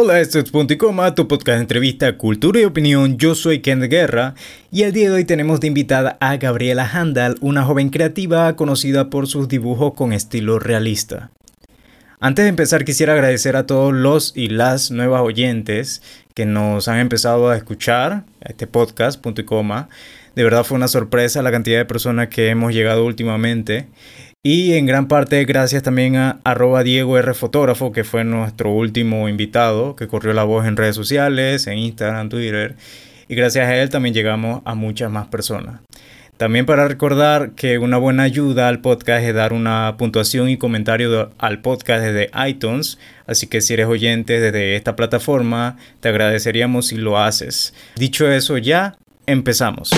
[0.00, 3.18] Hola, esto es Punto y Coma, tu podcast de entrevista, cultura y opinión.
[3.18, 4.36] Yo soy Ken Guerra
[4.70, 9.10] y el día de hoy tenemos de invitada a Gabriela Handal, una joven creativa conocida
[9.10, 11.32] por sus dibujos con estilo realista.
[12.20, 16.00] Antes de empezar quisiera agradecer a todos los y las nuevas oyentes
[16.32, 19.88] que nos han empezado a escuchar a este podcast, Punto y Coma.
[20.36, 23.88] De verdad fue una sorpresa la cantidad de personas que hemos llegado últimamente.
[24.44, 26.40] Y en gran parte gracias también a
[26.84, 31.66] Diego R Fotógrafo, que fue nuestro último invitado, que corrió la voz en redes sociales,
[31.66, 32.76] en Instagram, Twitter.
[33.28, 35.80] Y gracias a él también llegamos a muchas más personas.
[36.38, 41.32] También para recordar que una buena ayuda al podcast es dar una puntuación y comentario
[41.38, 42.96] al podcast desde iTunes.
[43.26, 47.74] Así que si eres oyente desde esta plataforma, te agradeceríamos si lo haces.
[47.96, 48.96] Dicho eso, ya
[49.26, 49.90] empezamos.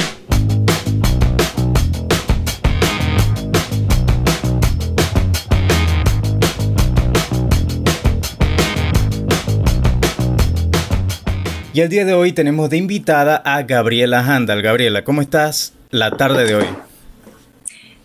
[11.73, 14.61] Y el día de hoy tenemos de invitada a Gabriela Handal.
[14.61, 16.65] Gabriela, ¿cómo estás la tarde de hoy?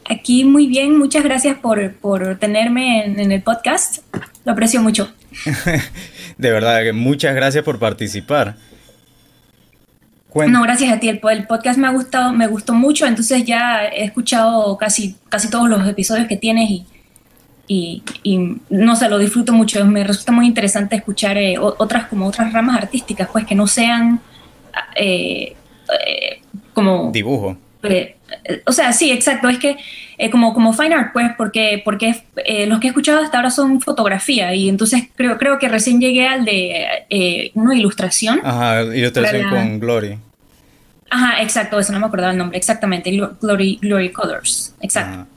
[0.08, 4.04] Aquí muy bien, muchas gracias por, por tenerme en, el podcast.
[4.46, 5.12] Lo aprecio mucho.
[6.38, 8.56] de verdad, muchas gracias por participar.
[10.48, 11.10] No, gracias a ti.
[11.10, 15.50] El, el, podcast me ha gustado, me gustó mucho, entonces ya he escuchado casi, casi
[15.50, 16.86] todos los episodios que tienes y
[17.68, 18.04] y,
[18.70, 19.84] no sé, lo disfruto mucho.
[19.86, 24.20] Me resulta muy interesante escuchar eh, otras como otras ramas artísticas, pues que no sean
[24.96, 25.56] eh,
[26.08, 26.42] eh,
[26.74, 27.58] como dibujo.
[28.66, 29.50] o sea, sí, exacto.
[29.50, 29.78] Es que
[30.32, 32.24] como, como fine art, pues, porque, porque
[32.68, 36.28] los que he escuchado hasta ahora son fotografía y entonces creo, creo que recién llegué
[36.28, 38.42] al de una ilustración.
[38.44, 40.20] Ajá, ilustración con Glory.
[41.10, 45.28] Ajá, exacto, eso no me acordaba el nombre, exactamente, Glory, Glory Colors, exacto.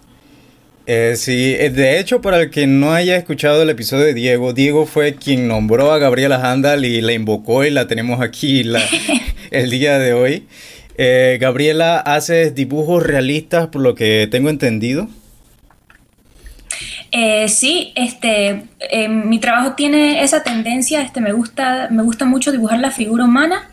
[0.90, 4.54] Eh, sí, eh, de hecho, para el que no haya escuchado el episodio de Diego,
[4.54, 8.64] Diego fue quien nombró a Gabriela Handal y la invocó y la tenemos aquí
[9.50, 10.46] el día de hoy.
[10.96, 15.08] Eh, Gabriela, ¿haces dibujos realistas por lo que tengo entendido?
[17.48, 18.64] sí, este,
[19.08, 23.68] mi trabajo tiene esa tendencia, este, me gusta, me gusta mucho dibujar la figura humana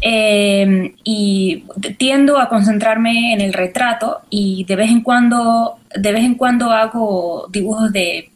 [0.00, 1.64] Em, y
[1.96, 6.70] tiendo a concentrarme en el retrato y de vez en cuando, de vez en cuando
[6.70, 8.30] hago dibujos de,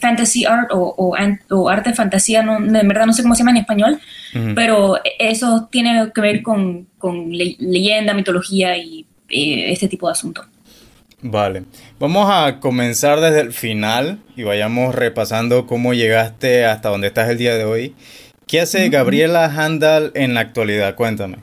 [0.00, 1.14] fantasy art o,
[1.68, 4.00] arte de fantasía, no, en verdad no sé cómo se llama en español,
[4.54, 6.86] pero eso tiene que ver con,
[7.30, 10.46] leyenda, mitología y eh, este tipo de asuntos.
[11.20, 11.64] Vale,
[11.98, 17.36] vamos a comenzar desde el final y vayamos repasando cómo llegaste hasta donde estás el
[17.36, 17.94] día de hoy.
[18.48, 20.94] ¿Qué hace Gabriela Handal en la actualidad?
[20.94, 21.38] Cuéntame.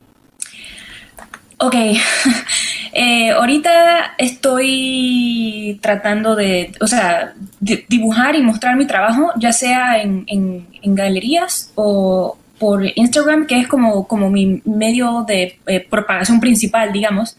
[1.58, 1.74] Ok,
[2.94, 10.66] eh, ahorita estoy tratando de, o sea, dibujar y mostrar mi trabajo, ya sea en,
[10.82, 17.36] galerías o por Instagram, que es como, como mi medio de eh, propagación principal, digamos.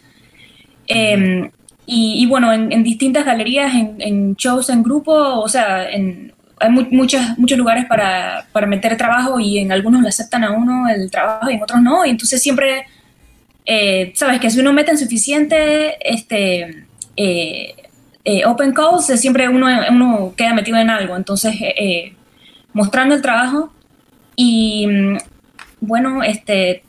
[0.85, 1.49] Em,
[1.87, 6.34] y, bueno, en, distintas galerías, en, shows en grupo, o sea, en
[6.65, 10.87] hay muchos, muchos lugares para, para, meter trabajo y en algunos le aceptan a uno
[10.89, 12.05] el trabajo y en otros no.
[12.05, 12.85] Y entonces siempre,
[13.65, 17.75] eh, sabes que si uno mete en suficiente este, eh,
[18.23, 21.15] eh, open calls, siempre uno, uno queda metido en algo.
[21.15, 21.55] Entonces,
[22.73, 23.71] mostrando el trabajo
[24.35, 25.17] y mm,
[25.81, 26.83] bueno, este,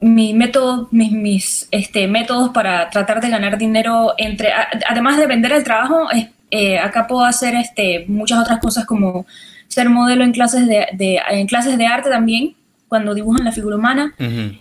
[0.00, 4.50] mi método, mis, mis este, métodos para tratar de ganar dinero entre,
[4.88, 9.26] además de vender el trabajo, es eh, acá puedo hacer este, muchas otras cosas como
[9.66, 12.54] ser modelo en clases de, en clases de arte también,
[12.88, 14.14] cuando dibujan la figura humana.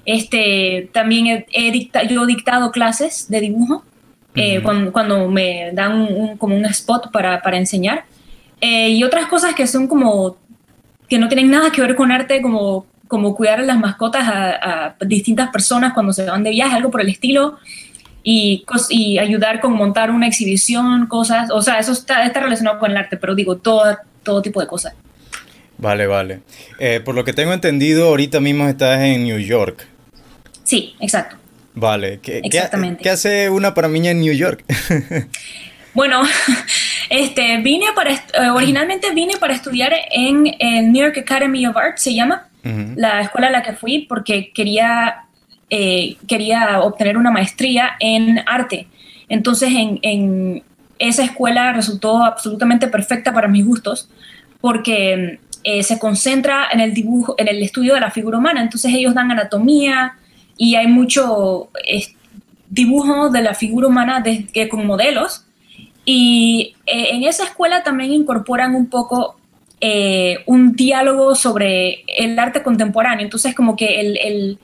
[0.05, 3.83] este, también he, yo he dictado clases de dibujo
[4.35, 8.05] eh, cuando, me dan un, como un spot para, para enseñar.
[8.59, 10.37] Eh, y otras cosas que son como
[11.07, 14.87] que no tienen nada que ver con arte, como, como cuidar a las mascotas a,
[14.87, 17.57] a distintas personas cuando se van de viaje, algo por el estilo
[18.29, 22.91] y, y ayudar con montar una exhibición, cosas, o sea, eso está, está relacionado con
[22.91, 24.93] el arte, pero digo, todo, todo tipo de cosas.
[25.77, 26.41] Vale, vale.
[26.77, 29.87] Eh, por lo que tengo entendido, ahorita mismo estás en New York.
[30.65, 31.37] Sí, exacto.
[31.73, 32.19] Vale.
[32.21, 33.01] ¿Qué, Exactamente.
[33.01, 34.65] ¿qué, hace una para mí en New York?
[35.93, 36.21] bueno,
[37.09, 41.97] este, vine para, eh, originalmente vine para estudiar en el New York Academy of Art,
[41.97, 42.49] se llama,
[42.97, 45.26] la escuela a la que fui, porque quería
[45.69, 48.87] eh, quería obtener una maestría en arte.
[49.29, 50.63] Entonces, en,
[50.99, 54.09] esa escuela resultó absolutamente perfecta para mis gustos
[54.61, 58.61] porque eh, se concentra en el dibujo, en el estudio de la figura humana.
[58.61, 60.15] Entonces, ellos dan anatomía
[60.57, 61.69] y hay mucho
[62.69, 64.23] dibujo de la figura humana
[64.69, 65.45] con modelos.
[66.05, 69.37] Y eh, en esa escuela también incorporan un poco
[69.81, 73.25] eh, un diálogo sobre el arte contemporáneo.
[73.25, 74.57] Entonces, como que el,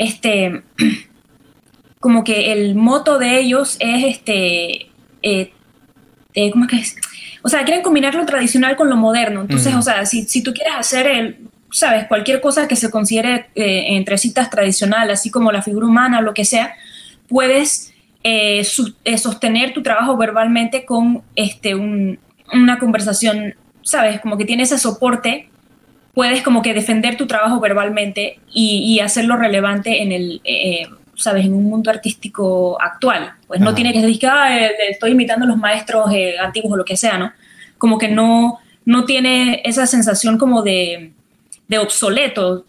[0.00, 0.62] este,
[2.00, 4.90] como que el moto de ellos es este,
[5.22, 5.52] eh,
[6.34, 6.96] eh, ¿cómo es que es?
[7.42, 9.42] O sea, quieren combinar lo tradicional con lo moderno.
[9.42, 11.38] Entonces, o sea, si, si, tú quieres hacer el,
[11.70, 16.22] sabes, cualquier cosa que se considere entre citas tradicional, así como la figura humana o
[16.22, 16.74] lo que sea,
[17.28, 17.94] puedes
[19.16, 25.48] sostener tu trabajo verbalmente con este, una conversación sabes, como que tienes ese soporte,
[26.14, 31.54] puedes como que defender tu trabajo verbalmente y, hacerlo relevante en el, eh, sabes, en
[31.54, 33.34] un mundo artístico actual.
[33.46, 36.76] Pues no tiene que decir que eh, estoy imitando a los maestros eh, antiguos o
[36.76, 37.32] lo que sea, ¿no?
[37.78, 41.12] Como que no, no tiene esa sensación como de,
[41.68, 42.66] de obsoleto.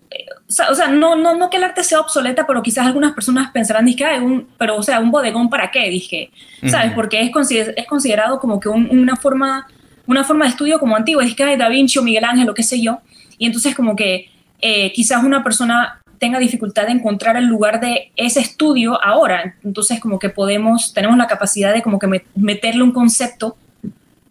[0.70, 3.86] O sea, no, no, no que el arte sea obsoleta, pero quizás algunas personas pensarán,
[3.86, 6.32] dije, un, pero o sea, un bodegón para qué, dije,
[6.70, 6.92] ¿sabes?
[6.94, 7.32] Porque es,
[7.76, 9.68] es considerado como que una forma
[10.08, 12.64] una forma de estudio como antigua, que hay Da Vinci o Miguel Ángel o qué
[12.64, 13.00] sé yo,
[13.42, 14.30] y entonces como que
[14.62, 20.00] eh, quizás una persona tenga dificultad de encontrar el lugar de ese estudio ahora, entonces
[20.00, 23.58] como que podemos, tenemos la capacidad de como que meterle un concepto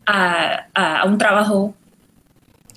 [0.06, 1.74] a, un trabajo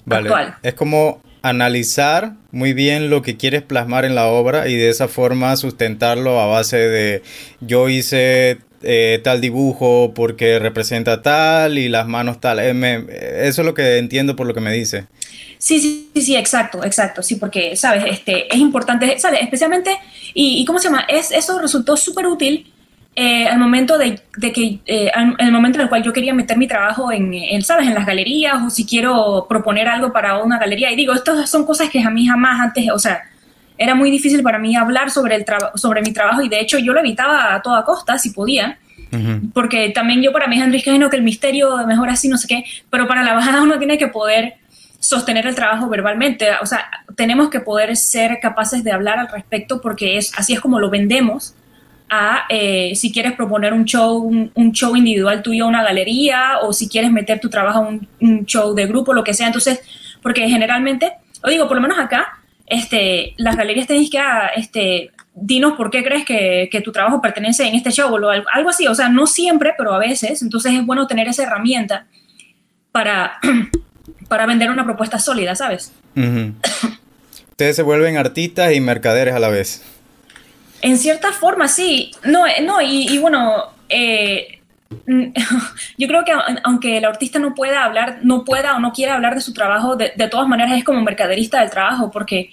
[0.05, 0.27] vale.
[0.27, 0.55] actual.
[0.63, 5.07] Es como analizar muy bien lo que quieres plasmar en la obra y de esa
[5.07, 7.21] forma sustentarlo a base de
[7.61, 12.57] yo hice eh, tal dibujo porque representa tal y las manos tal.
[12.59, 15.05] Eh, eso es lo que entiendo por lo que me dice.
[15.57, 18.03] Sí, sí, sí, exacto, exacto, sí, porque, ¿sabes?
[18.07, 19.41] Este, es importante, ¿sabes?
[19.41, 19.97] Especialmente,
[20.33, 21.05] y, ¿cómo se llama?
[21.07, 22.73] Es, eso resultó súper útil
[23.15, 24.19] eh, al momento de,
[24.51, 27.87] que, en el momento en el cual yo quería meter mi trabajo en, ¿sabes?
[27.87, 30.91] En las galerías o si quiero proponer algo para una galería.
[30.91, 33.21] Y digo, estas son cosas que a mí jamás antes, o sea,
[33.77, 35.45] era muy difícil para mí hablar sobre, el
[35.75, 38.77] sobre mi trabajo y de hecho yo lo evitaba a toda costa si podía.
[39.53, 42.63] Porque también yo para mí es no que el misterio mejor así, no sé qué,
[42.89, 44.55] pero para la bajada uno tiene que poder
[45.03, 49.81] sostener el trabajo verbalmente, o sea, tenemos que poder ser capaces de hablar al respecto
[49.81, 51.55] porque es, así es como lo vendemos
[52.49, 57.11] eh, si quieres proponer un show, un, show individual tuyo una galería o si quieres
[57.11, 59.81] meter tu trabajo a un, show de grupo, lo que sea, entonces,
[60.21, 61.13] porque generalmente,
[61.43, 65.89] o digo, por lo menos acá, este, las galerías tenéis que ah, este, dinos por
[65.89, 68.87] qué crees que, tu trabajo pertenece en este show o algo, así.
[68.87, 70.41] O sea, no siempre, pero a veces.
[70.41, 72.07] Entonces es bueno tener esa herramienta
[72.91, 73.39] para,
[74.33, 75.93] para vender una propuesta sólida, ¿sabes?
[77.51, 79.83] Ustedes se vuelven artistas y mercaderes a la vez.
[80.81, 82.09] En cierta forma, sí.
[82.23, 84.59] No, eh, no y, bueno, eh,
[85.99, 86.31] yo creo que
[86.63, 89.97] aunque el artista no pueda hablar, no pueda o no quiera hablar de su trabajo,
[89.97, 92.49] de, todas maneras es como mercaderista del trabajo, porque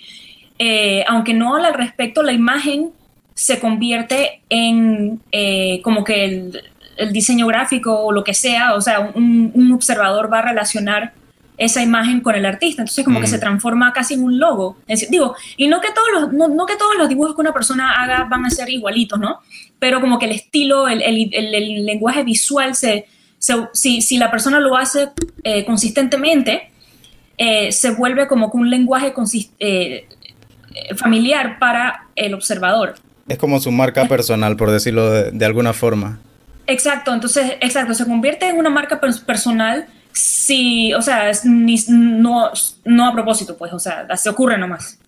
[0.58, 2.90] eh, aunque no habla al respecto, la imagen
[3.32, 6.62] se convierte en eh, como que el,
[7.10, 11.14] diseño gráfico o lo que sea, o sea, un, observador va a relacionar
[11.60, 14.78] esa imagen con el artista, entonces como que se transforma casi en un logo.
[15.10, 18.24] digo, y no que, todos los, no, que todos los dibujos que una persona haga
[18.24, 19.40] van a ser igualitos, ¿no?
[19.78, 23.04] Pero como que el estilo, el, el, lenguaje visual, se,
[23.74, 25.10] si, si, la persona lo hace
[25.44, 26.70] eh, consistentemente,
[27.70, 29.12] se vuelve como que un lenguaje
[29.58, 30.08] eh,
[30.96, 32.94] familiar para el observador.
[33.28, 36.20] Es como su marca personal, por decirlo de, alguna forma.
[36.66, 41.30] Exacto, entonces, exacto, se convierte en una marca personal si, o sea,
[41.88, 42.50] no,
[42.84, 44.98] no a propósito, pues, o sea, se ocurre nomás.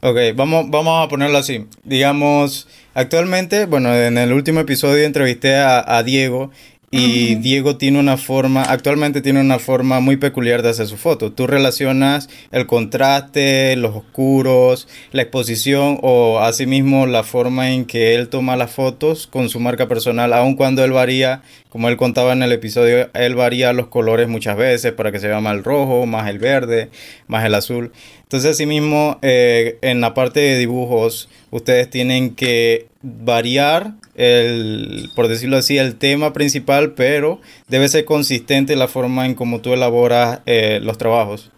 [0.00, 1.66] Ok, vamos, vamos a ponerlo así.
[1.84, 6.50] Digamos, actualmente, bueno, en el último episodio entrevisté a Diego
[6.94, 11.32] y Diego tiene una forma, actualmente tiene una forma muy peculiar de hacer su foto.
[11.32, 18.28] Tú relacionas el contraste, los oscuros, la exposición o asimismo la forma en que él
[18.28, 22.42] toma las fotos con su marca personal, aun cuando él varía, como él contaba en
[22.42, 26.04] el episodio, él varía los colores muchas veces para que se vea más el rojo,
[26.04, 26.90] más el verde,
[27.26, 27.92] más el azul.
[28.24, 35.56] Entonces asimismo eh, en la parte de dibujos ustedes tienen que variar el, por decirlo
[35.56, 40.80] así, el tema principal, pero debe ser consistente la forma en cómo tú elaboras eh,
[40.82, 41.50] los trabajos.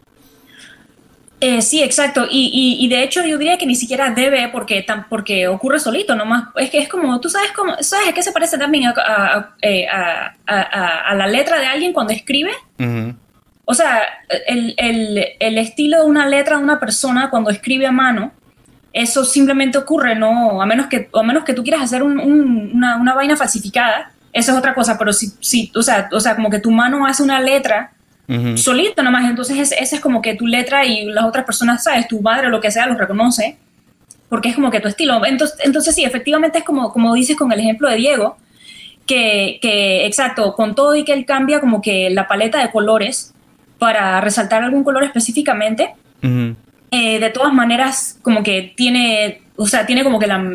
[1.40, 2.26] Eh, sí, exacto.
[2.30, 6.44] Y, de hecho yo diría que ni siquiera debe porque, porque ocurre solito, nomás.
[6.56, 9.86] Es que es como, tú sabes cómo, ¿sabes a qué se parece también a, eh,
[10.46, 12.52] la letra de alguien cuando escribe?
[13.66, 14.02] O sea,
[14.46, 14.74] el,
[15.38, 18.32] el, estilo de una letra de una persona cuando escribe a mano
[18.94, 20.62] eso simplemente ocurre, ¿no?
[20.62, 24.58] A menos que, a menos que tú quieras hacer una, una, vaina falsificada, eso es
[24.58, 27.40] otra cosa, pero si, si o, sea, o sea, como que tu mano hace una
[27.40, 27.92] letra
[28.56, 32.08] solita nomás, entonces esa es como que tu letra y las otras personas, ¿sabes?
[32.08, 33.58] Tu madre o lo que sea, los reconoce,
[34.30, 35.24] porque es como que tu estilo.
[35.26, 38.38] Entonces, entonces sí, efectivamente es como, como dices con el ejemplo de Diego,
[39.06, 43.34] que, que, exacto, con todo y que él cambia como que la paleta de colores,
[43.78, 45.94] para resaltar algún color específicamente.
[46.90, 50.54] Eh, de todas maneras, como que tiene, o sea, tiene como que la,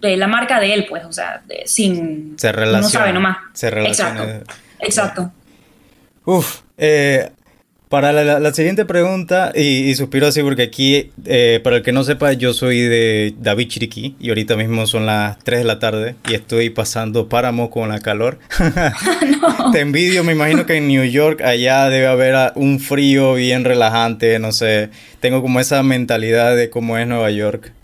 [0.00, 2.34] la marca de él, pues, o sea, sin...
[2.38, 2.80] Se relaciona.
[2.80, 3.38] No sabe nomás.
[3.54, 4.24] Se relaciona.
[4.24, 5.32] Exacto, exacto.
[6.24, 7.30] Uf, eh,
[7.92, 12.32] para la, siguiente pregunta, y, suspiro así porque aquí, eh, para el que no sepa,
[12.32, 16.32] yo soy de David Chiriquí y ahorita mismo son las 3 de la tarde y
[16.32, 18.38] estoy pasando páramo con la calor.
[19.72, 24.38] Te envidio, me imagino que en New York allá debe haber un frío bien relajante,
[24.38, 24.88] no sé,
[25.20, 27.74] tengo como esa mentalidad de cómo es Nueva York.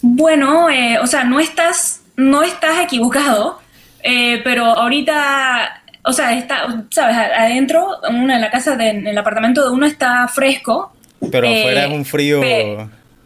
[0.00, 3.60] Bueno, eh, o sea, no estás, no estás equivocado,
[4.02, 9.70] eh, pero ahorita o sea, está, sabes, adentro, en la casa, en el apartamento de
[9.70, 10.92] uno está fresco.
[11.30, 12.40] Pero eh, afuera es un frío...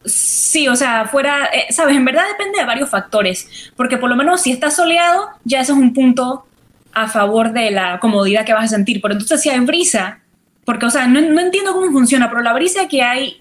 [0.04, 4.16] sí, o sea, afuera, eh, sabes, en verdad depende de varios factores, porque por lo
[4.16, 6.46] menos si está soleado, ya eso es un punto
[6.92, 9.00] a favor de la comodidad que vas a sentir.
[9.00, 10.20] Pero entonces si hay brisa,
[10.64, 13.40] porque, o sea, no, no entiendo cómo funciona, pero la brisa que hay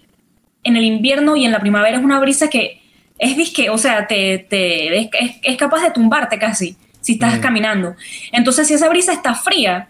[0.64, 2.82] en el invierno y en la primavera es una brisa que
[3.18, 5.10] es disque, o sea, te, te es,
[5.42, 6.76] es, capaz de tumbarte casi
[7.06, 7.96] si estás caminando.
[8.32, 9.90] Entonces, si esa brisa está fría,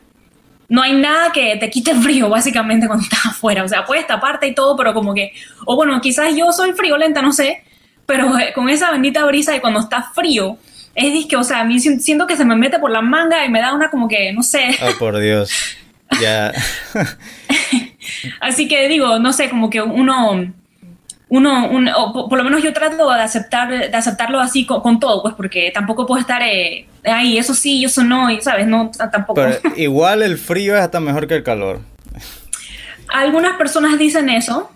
[0.68, 3.64] no hay nada que te quite el frío, básicamente, cuando estás afuera.
[3.64, 5.32] O sea, puedes taparte y todo, pero como que,
[5.66, 7.64] o bueno, quizás yo soy friolenta, no sé,
[8.06, 10.58] pero eh, con esa bendita brisa de cuando está frío,
[10.94, 13.50] es disque, o sea, a mí siento que se me mete por la manga y
[13.50, 14.78] me da una como que, no sé.
[14.82, 15.54] Oh, por Dios.
[16.22, 16.52] Ya.
[18.42, 20.52] Así que digo, no sé, como que uno
[21.30, 25.34] uno, o por lo menos yo trato de aceptar de aceptarlo así con, todo, pues
[25.34, 29.36] porque tampoco puedo estar eh, ahí, eso sí, eso no, y sabes, no, tampoco.
[29.36, 31.82] Pero igual el frío es hasta mejor que el calor.
[33.10, 34.72] Algunas personas dicen eso.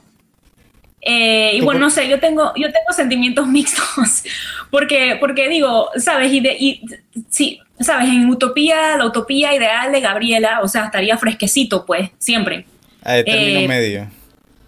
[1.01, 4.23] Eh, y bueno, no sé, yo tengo, yo tengo sentimientos mixtos,
[4.69, 6.81] porque, porque digo, sabes, y, de, y
[7.29, 12.65] sí, sabes, en Utopía, la utopía ideal de Gabriela, o sea, estaría fresquecito, pues, siempre.
[13.01, 14.18] A término eh, medio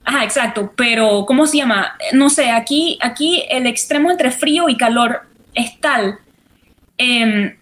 [0.04, 1.96] Ajá, exacto, pero ¿cómo se llama?
[2.14, 5.22] No sé, aquí, aquí el extremo entre frío y calor
[5.54, 6.20] es tal.
[6.98, 7.56] Em,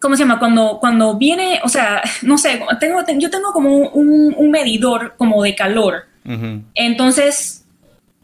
[0.00, 0.38] ¿Cómo se llama?
[0.38, 5.54] Cuando, cuando viene, o sea, no sé, tengo, yo tengo como un, medidor como de
[5.54, 6.06] calor.
[6.74, 7.66] Entonces,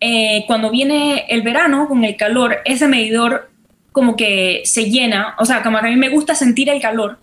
[0.01, 3.51] eh, cuando viene el verano con el calor, ese medidor
[3.93, 7.19] como que se llena, o sea, como que a mí me gusta sentir el calor.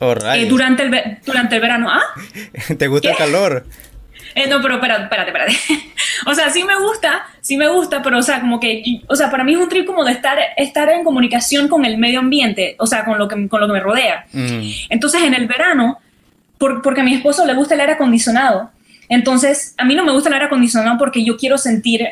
[0.00, 1.88] Oh, eh, durante, el, durante el verano.
[1.90, 2.02] ¿Ah?
[2.78, 3.66] ¿Te gusta el calor?
[4.38, 5.56] Eh, no, pero espérate, espérate, espérate.
[6.26, 9.30] o sea, sí me gusta, sí me gusta, pero o sea, como que, o sea,
[9.30, 12.76] para mí es un trip como de estar, estar en comunicación con el medio ambiente,
[12.78, 14.26] o sea, con lo que, con lo que me rodea.
[14.32, 14.60] Mm.
[14.90, 15.98] Entonces, en el verano,
[16.58, 18.70] porque a mi esposo le gusta el aire acondicionado,
[19.08, 22.06] entonces a mí no me gusta el aire acondicionado porque yo quiero sentir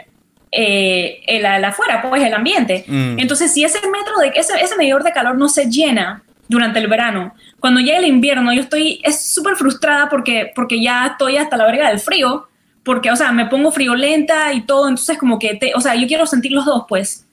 [0.51, 2.85] eh, el, afuera, pues el ambiente.
[2.89, 3.21] Mm.
[3.21, 6.89] Entonces, si ese metro de ese, ese medidor de calor no se llena durante el
[6.89, 11.57] verano, cuando llega el invierno, yo estoy, es súper frustrada porque, porque ya estoy hasta
[11.57, 12.49] la verga del frío,
[12.85, 16.07] porque, o sea, me pongo friolenta y todo, entonces como que, te, o sea, yo
[16.07, 17.25] quiero sentir los dos, pues.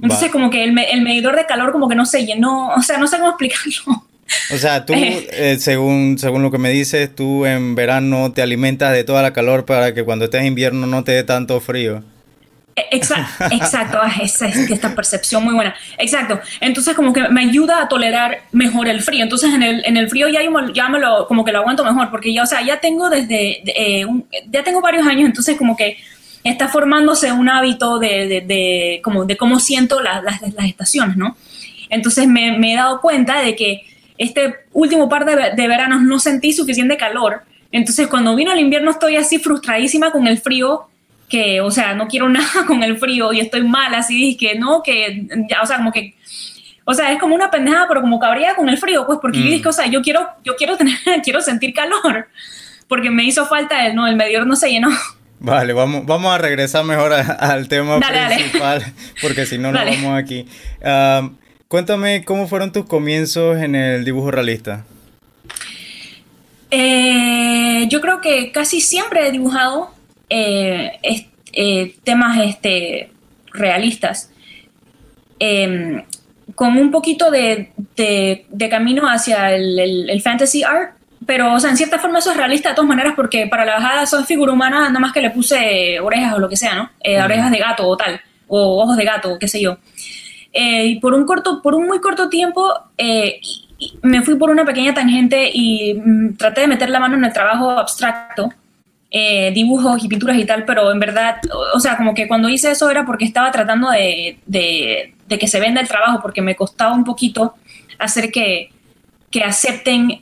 [0.00, 3.06] Entonces como que el, medidor de calor como que no se llenó, o sea, no
[3.06, 4.04] sé cómo explicarlo.
[4.52, 5.26] O sea, tú, eh.
[5.32, 9.32] Eh, según, según lo que me dices, tú en verano te alimentas de toda la
[9.32, 12.04] calor para que cuando estés en invierno no te dé tanto frío.
[12.76, 15.74] Exacto, exacto, ah, esa, esta percepción muy buena.
[15.96, 16.40] Exacto.
[16.60, 19.22] Entonces como que me ayuda a tolerar mejor el frío.
[19.22, 20.40] Entonces en el, en el frío ya,
[20.72, 23.62] ya me lo, como que lo aguanto mejor porque ya, o sea, ya tengo desde,
[23.66, 24.06] eh,
[24.50, 25.98] ya tengo varios años, entonces como que
[26.42, 31.36] está formándose un hábito de, de, como, de cómo siento las, las, estaciones, ¿no?
[31.90, 33.82] Entonces me, me, he dado cuenta de que
[34.18, 37.42] este último par de, de veranos no sentí suficiente calor.
[37.70, 40.88] Entonces cuando vino el invierno estoy así frustradísima con el frío
[41.28, 44.82] que, o sea, no quiero nada con el frío y estoy mal, así, que no,
[44.82, 46.14] que, ya, o sea, como que,
[46.84, 49.44] o sea, es como una pendejada, pero como cabría con el frío, pues, porque yo
[49.44, 49.68] dije, mm.
[49.68, 52.28] o sea, yo quiero, yo quiero tener, quiero sentir calor,
[52.88, 54.90] porque me hizo falta el, no, el medidor no se llenó.
[55.40, 58.82] Vale, vamos, vamos a regresar mejor al tema principal,
[59.20, 60.46] porque si no, no vamos aquí.
[61.68, 64.84] cuéntame cómo fueron tus comienzos en el dibujo realista.
[66.70, 69.93] Eh, yo creo que casi siempre he dibujado
[70.28, 73.10] eh, eh, temas este,
[73.52, 74.30] realistas,
[75.38, 76.02] em,
[76.54, 77.72] con un poquito de,
[78.70, 82.74] camino hacia el, fantasy art, pero o sea, en cierta forma eso es realista de
[82.74, 86.34] todas maneras porque para la bajada son figura humana, nada más que le puse orejas
[86.34, 86.90] o lo que sea, ¿no?
[87.00, 89.78] Eh, orejas de gato o tal, o ojos de gato, qué sé yo.
[90.52, 92.72] y por un corto, por un muy corto tiempo,
[94.02, 97.32] me fui por una pequeña tangente y mm, traté de meter la mano en el
[97.32, 98.52] trabajo abstracto
[99.16, 101.36] eh, dibujos y pinturas y tal, pero en verdad,
[101.72, 104.40] o, sea, como que cuando hice eso era porque estaba tratando de,
[105.28, 107.54] que se venda el trabajo, porque me costaba un poquito
[107.96, 108.72] hacer que,
[109.30, 110.20] que acepten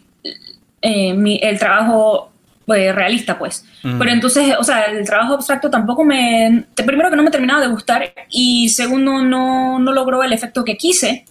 [0.83, 2.33] el trabajo
[2.67, 3.65] pues, realista, pues.
[3.81, 6.67] Pero entonces, o sea, el trabajo abstracto tampoco me...
[6.75, 10.77] Primero que no me terminaba de gustar y segundo no, no logró el efecto que
[10.77, 11.25] quise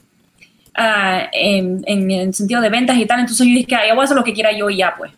[0.79, 3.19] uh, en, en, el sentido de ventas y tal.
[3.19, 5.11] Entonces yo dije, ya voy a hacer lo que quiera yo y ya, pues.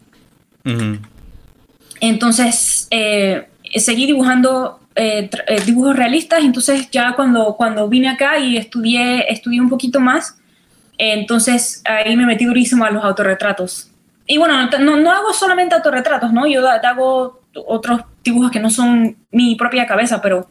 [2.05, 6.43] Entonces, eh, seguí dibujando eh, eh, dibujos realistas.
[6.43, 10.37] Entonces ya cuando, cuando vine acá y estudié, estudié un poquito más,
[10.97, 13.89] entonces ahí me metí durísimo a los autorretratos
[14.27, 16.47] y bueno, no, no, hago solamente autorretratos, ¿no?
[16.47, 20.49] Yo hago otros dibujos que no son mi propia cabeza, pero,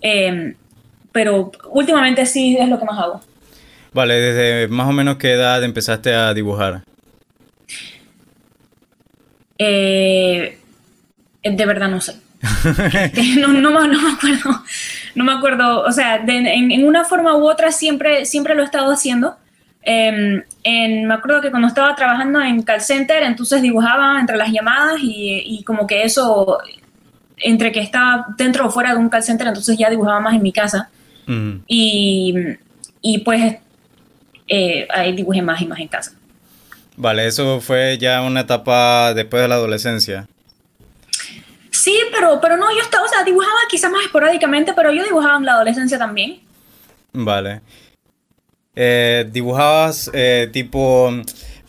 [0.00, 0.54] em,
[1.12, 3.20] pero últimamente sí es lo que más hago.
[3.92, 6.82] Vale, ¿desde más o menos qué edad empezaste a dibujar?
[9.64, 10.58] Eh,
[11.42, 12.16] de verdad no sé.
[13.38, 14.64] no, no, no, me acuerdo.
[15.14, 15.82] No me acuerdo.
[15.82, 19.36] O sea, en, en, una forma u otra siempre, siempre lo he estado haciendo.
[19.84, 24.50] Em, en, me acuerdo que cuando estaba trabajando en call center, entonces dibujaba entre las
[24.50, 26.58] llamadas y, como que eso,
[27.36, 30.42] entre que estaba dentro o fuera de un call center, entonces ya dibujaba más en
[30.42, 30.90] mi casa.
[31.26, 31.52] Mm.
[31.68, 32.34] Y,
[33.00, 33.56] y, pues
[34.48, 36.12] eh, ahí dibujé más y más en casa.
[37.02, 40.28] Vale, eso fue ya una etapa después de la adolescencia.
[41.72, 45.36] Sí, pero, pero no, yo estaba, o sea, dibujaba quizás más esporádicamente, pero yo dibujaba
[45.36, 46.38] en la adolescencia también.
[47.12, 47.60] Vale.
[48.76, 51.10] Eh, dibujabas eh, tipo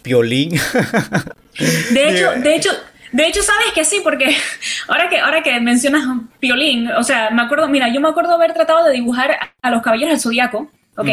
[0.03, 0.51] violín.
[1.89, 2.69] de hecho, de hecho,
[3.11, 4.37] de hecho, sabes que sí, porque
[4.87, 6.03] ahora que, ahora que mencionas
[6.39, 9.81] violín, o sea, me acuerdo, mira, yo me acuerdo haber tratado de dibujar a los
[9.81, 11.09] caballeros del zodiaco, ¿ok?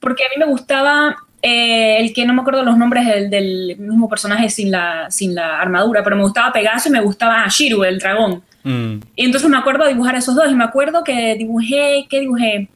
[0.00, 4.08] Porque a mí me gustaba eh, el que no me acuerdo los nombres del, mismo
[4.08, 7.98] personaje sin la, sin la armadura, pero me gustaba Pegaso y me gustaba Shiru, el
[7.98, 8.42] dragón.
[8.62, 9.00] Mm.
[9.14, 12.70] Y entonces me acuerdo dibujar esos dos y me acuerdo que dibujé, ¿qué dibujé?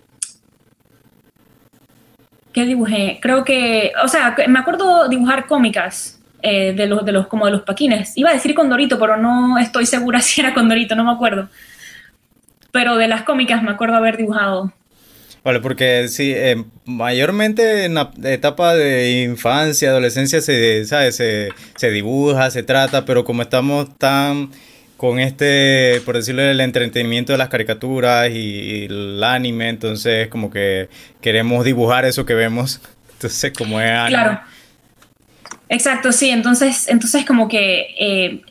[2.53, 3.19] ¿Qué dibujé?
[3.23, 7.53] Creo que, o sea, me acuerdo dibujar cómicas eh, de los, de los, como de
[7.53, 8.19] los paquines.
[8.19, 11.49] Iba a decir Condorito, pero no estoy segura si era Condorito, no me acuerdo.
[12.71, 14.75] Pero de las cómicas me acuerdo haber dibujado.
[15.45, 21.17] Vale, porque sí, eh, mayormente en la etapa de infancia, adolescencia, se, ¿sabes?
[21.17, 24.51] Se, se dibuja, se trata, pero como estamos tan
[24.99, 30.89] con este, por decirlo, el entretenimiento de las caricaturas y, el anime, entonces como que
[31.21, 32.81] queremos dibujar eso que vemos,
[33.13, 34.09] entonces como es anime.
[34.09, 34.41] Claro.
[35.71, 38.43] Exacto, sí, entonces, entonces como que, eh,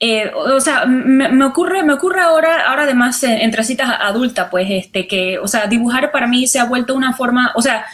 [0.00, 5.08] eh, o sea, me, ocurre, me ocurre ahora, ahora además entre citas adulta, pues, este,
[5.08, 7.84] que, o sea, dibujar para mí se ha vuelto una forma, o sea,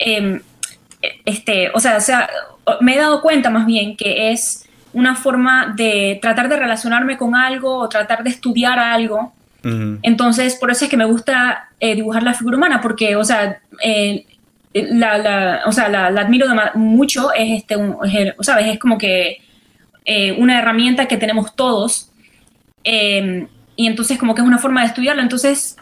[0.00, 0.40] em,
[1.24, 1.98] este, o sea,
[2.80, 7.36] me he dado cuenta más bien que es una forma de tratar de relacionarme con
[7.36, 9.32] algo o tratar de estudiar algo.
[10.02, 13.60] Entonces, por eso es que me gusta eh, dibujar la figura humana, porque, o sea,
[13.84, 14.24] eh,
[14.72, 17.76] la, o sea, la, admiro mucho, es, este,
[18.40, 18.66] ¿sabes?
[18.66, 19.42] es como que
[20.08, 22.10] eh, una herramienta que tenemos todos.
[22.84, 25.22] y entonces como que es una forma de estudiarlo.
[25.22, 25.76] Entonces,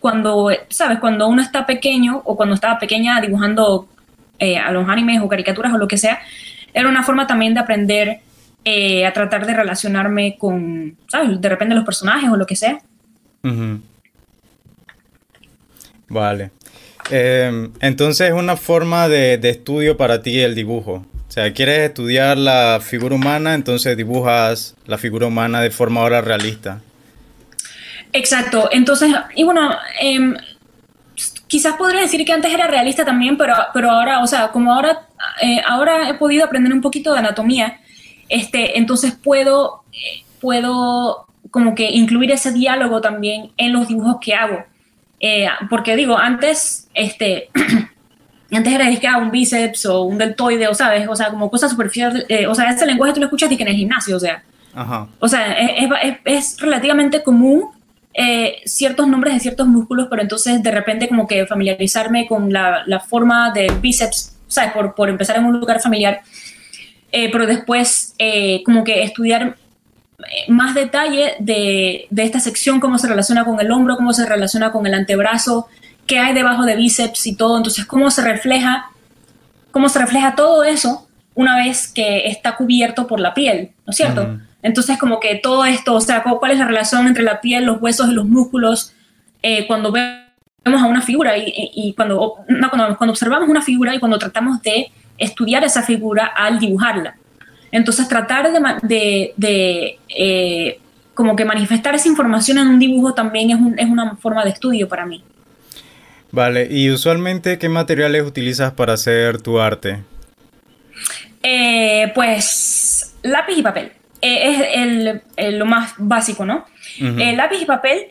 [0.00, 0.98] cuando, ¿sabes?
[0.98, 3.88] Cuando uno está pequeño o cuando estaba pequeña dibujando
[4.40, 6.18] a los animes o caricaturas o lo que sea,
[6.74, 8.20] era una forma también de aprender
[8.64, 11.40] eh, a tratar de relacionarme con, ¿sabes?
[11.40, 12.78] De repente los personajes o lo que sea.
[16.08, 16.50] Vale.
[17.10, 21.06] Eh, entonces es una forma de, estudio para ti el dibujo.
[21.28, 26.22] O sea, quieres estudiar la figura humana, entonces dibujas la figura humana de forma ahora
[26.22, 26.80] realista.
[28.12, 28.70] Exacto.
[28.72, 30.34] Entonces, y bueno, em,
[31.46, 35.06] quizás podría decir que antes era realista también, pero, pero ahora, o sea, como ahora,
[35.42, 37.80] eh, ahora he podido aprender un poquito de anatomía,
[38.28, 39.84] este, entonces puedo,
[40.40, 44.64] puedo como que incluir ese diálogo también en los dibujos que hago.
[45.20, 47.50] Eh, porque digo, antes, este,
[48.56, 52.24] antes era que un bíceps o un deltoide, o sabes, o sea, como cosas superficiales,
[52.28, 54.42] eh, o sea, ese lenguaje tú lo escuchas en el gimnasio, o sea.
[55.18, 55.90] O sea, es,
[56.24, 57.64] es, relativamente común
[58.14, 62.84] eh, ciertos nombres de ciertos músculos, pero entonces de repente como que familiarizarme con la,
[62.86, 64.72] la forma del bíceps, ¿sabes?
[64.72, 66.22] Por, por empezar en un lugar familiar,
[67.12, 69.56] eh, pero después eh, como que estudiar
[70.18, 74.26] eh, más detalle de, de, esta sección, cómo se relaciona con el hombro, cómo se
[74.26, 75.68] relaciona con el antebrazo,
[76.08, 78.90] qué hay debajo de bíceps y todo, entonces cómo se refleja,
[79.70, 83.96] cómo se refleja todo eso una vez que está cubierto por la piel, ¿no es
[83.96, 84.40] cierto?
[84.62, 87.80] Entonces como que todo esto, o sea, cuál es la relación entre la piel, los
[87.80, 88.92] huesos y los músculos
[89.68, 94.00] cuando vemos a una figura y, y, cuando, no, cuando, cuando observamos una figura y
[94.00, 97.16] cuando tratamos de estudiar esa figura al dibujarla.
[97.70, 98.50] Entonces tratar
[98.82, 100.80] de, de, eh,
[101.14, 104.88] como que manifestar esa información en un dibujo también es, es, una forma de estudio
[104.88, 105.22] para mí.
[106.30, 110.02] Vale, ¿y usualmente qué materiales utilizas para hacer tu arte?
[111.42, 113.92] Eh, pues lápiz y papel.
[114.20, 116.66] Eh, es lo más básico, ¿no?
[116.98, 118.08] lápiz y papel,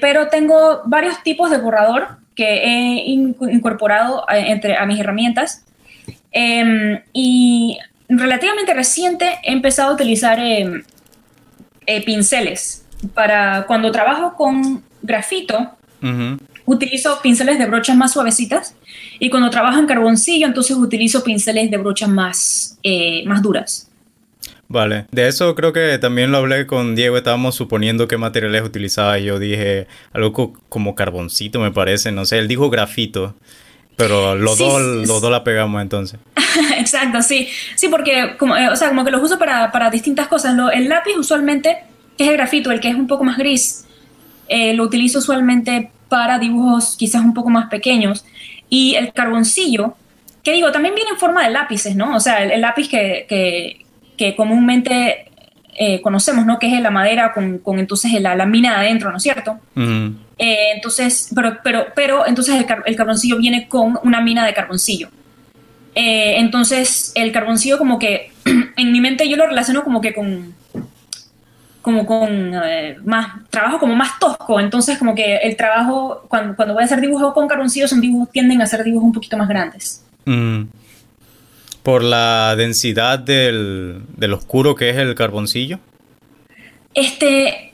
[0.00, 5.64] pero tengo varios tipos de borrador que he incorporado entre, a mis herramientas.
[6.30, 7.78] Em, y
[8.08, 10.82] relativamente reciente he empezado a utilizar em,
[12.04, 15.72] pinceles para cuando trabajo con grafito.
[16.64, 18.74] Utilizo pinceles de brochas más suavecitas
[19.18, 23.88] y cuando trabajo en carboncillo, entonces utilizo pinceles de brochas más, eh, más duras.
[24.68, 29.18] Vale, de eso creo que también lo hablé con Diego, estábamos suponiendo qué materiales utilizaba
[29.18, 33.34] y yo dije algo como carboncito me parece, no sé, él dijo grafito,
[33.96, 36.18] pero los, dos, los dos la pegamos entonces.
[36.78, 40.28] Exacto, sí, sí, porque como, eh, o sea, como que los uso para, para distintas
[40.28, 40.56] cosas.
[40.72, 41.76] el lápiz usualmente
[42.16, 43.84] es el grafito, el que es un poco más gris,
[44.48, 48.26] eh, lo utilizo usualmente para dibujos quizás un poco más pequeños.
[48.68, 49.94] Y el carboncillo,
[50.42, 52.14] que digo, también viene en forma de lápices, ¿no?
[52.14, 53.24] O sea, el, lápiz que,
[54.18, 55.30] que, comúnmente
[55.74, 56.58] eh, conocemos, ¿no?
[56.58, 59.58] Que es la madera con, con entonces la, la, mina adentro, ¿no es cierto?
[59.74, 65.08] Eh, entonces, pero, pero, pero entonces el, el, carboncillo viene con una mina de carboncillo.
[65.94, 68.32] Eh, entonces, el carboncillo como que
[68.76, 70.54] en mi mente yo lo relaciono como que con,
[71.82, 76.74] como con eh, más trabajo como más tosco, entonces como que el trabajo cuando, cuando
[76.74, 79.48] voy a hacer dibujos con carboncillo son dibujos tienden a ser dibujos un poquito más
[79.48, 80.04] grandes.
[80.24, 80.62] Mm.
[81.82, 85.80] Por la densidad del, del, oscuro que es el carboncillo.
[86.94, 87.72] Este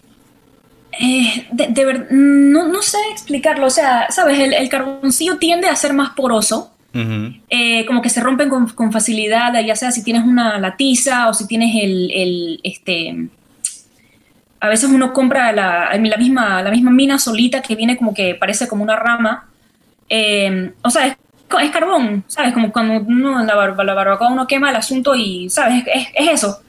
[1.01, 5.77] eh, de, verdad, no, no, sé explicarlo, o sea, sabes, el, el carboncillo tiende a
[5.77, 6.73] ser más poroso.
[6.95, 11.35] Eh, como que se rompen con, con, facilidad, ya sea si tienes una latiza o
[11.35, 13.29] si tienes el, el este,
[14.61, 18.35] a veces uno compra la, la, misma, la misma mina solita que viene como que
[18.35, 19.49] parece como una rama.
[20.09, 21.17] Eh, o sea, es,
[21.63, 22.53] es, carbón, ¿sabes?
[22.53, 25.85] Como cuando uno, la, la barbacoa uno quema el asunto y, ¿sabes?
[25.93, 26.61] Es, es eso,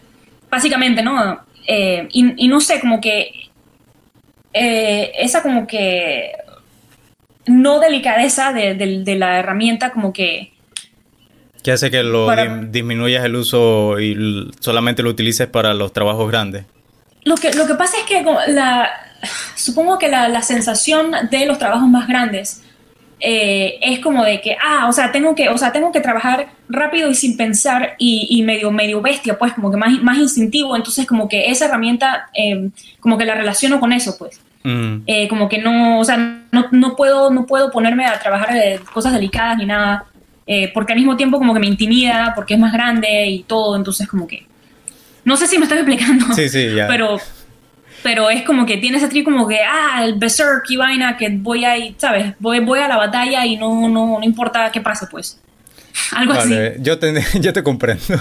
[0.50, 1.40] básicamente, ¿no?
[1.68, 3.32] Eh, y, y, no sé, como que
[4.54, 6.32] eh, esa como que
[7.46, 10.54] no delicadeza de, de, la herramienta como que...
[11.64, 12.28] ¿Qué hace que lo
[12.68, 16.66] disminuyas el uso y solamente lo utilices para los trabajos grandes?
[17.30, 18.90] Lo que, lo que pasa es que la,
[19.54, 22.64] supongo que la, la sensación de los trabajos más grandes
[23.20, 26.48] eh, es como de que, ah, o sea, tengo que, o sea, tengo que trabajar
[26.70, 30.76] rápido y sin pensar y, y medio, medio bestia, pues, como que más, más instintivo.
[30.76, 34.42] Entonces, como que esa herramienta, eh, como que la relaciono con eso, pues.
[34.64, 35.04] Mm.
[35.06, 38.80] Eh, como que no, o sea, no, no, puedo, no puedo ponerme a trabajar de
[38.92, 40.06] cosas delicadas ni nada,
[40.74, 44.08] porque al mismo tiempo como que me intimida, porque es más grande y todo, entonces
[44.08, 44.49] como que
[45.30, 46.34] no sé si me estoy explicando.
[46.34, 46.88] Sí, sí, ya.
[46.88, 47.20] Pero,
[48.02, 51.30] pero es como que tiene ese trip como que, ah, el berserk y vaina, que
[51.30, 52.34] voy ahí, ¿sabes?
[52.40, 55.40] Voy, voy a la batalla y no, no, no importa qué pase, pues.
[56.14, 56.78] Algo vale, así.
[56.82, 58.04] Yo te, yo te comprendo.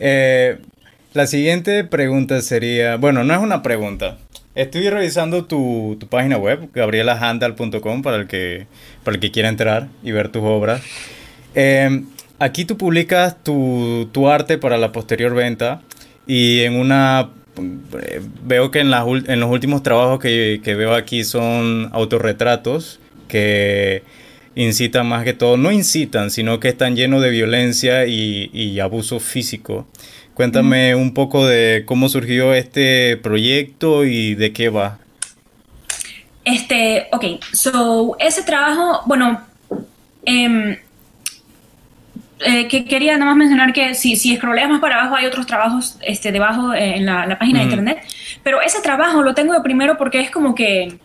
[0.00, 0.58] Eh,
[1.12, 4.16] la siguiente pregunta sería, bueno, no es una pregunta.
[4.54, 8.68] Estoy revisando tu, tu página web, gabrielahandal.com, para, el que,
[9.02, 10.82] para el que quiera entrar y ver tus obras.
[11.56, 12.04] Eh,
[12.38, 15.82] Aquí tú publicas tu, tu arte para la posterior venta
[16.26, 17.30] y en una
[18.44, 24.04] veo que en, en los últimos trabajos que, que, veo aquí son autorretratos que
[24.54, 29.20] incitan más que todo, no incitan, sino que están llenos de violencia y, y abuso
[29.20, 29.86] físico.
[30.34, 34.98] Cuéntame un poco de cómo surgió este proyecto y de qué va.
[36.44, 39.42] Este, ok, so ese trabajo, bueno,
[40.24, 40.78] eh,
[42.40, 45.46] eh, que quería nada más mencionar que si, si scrolleas más para abajo hay otros
[45.46, 47.98] trabajos este, debajo eh, en la, página de internet,
[48.42, 50.98] pero ese trabajo lo tengo de primero porque es como que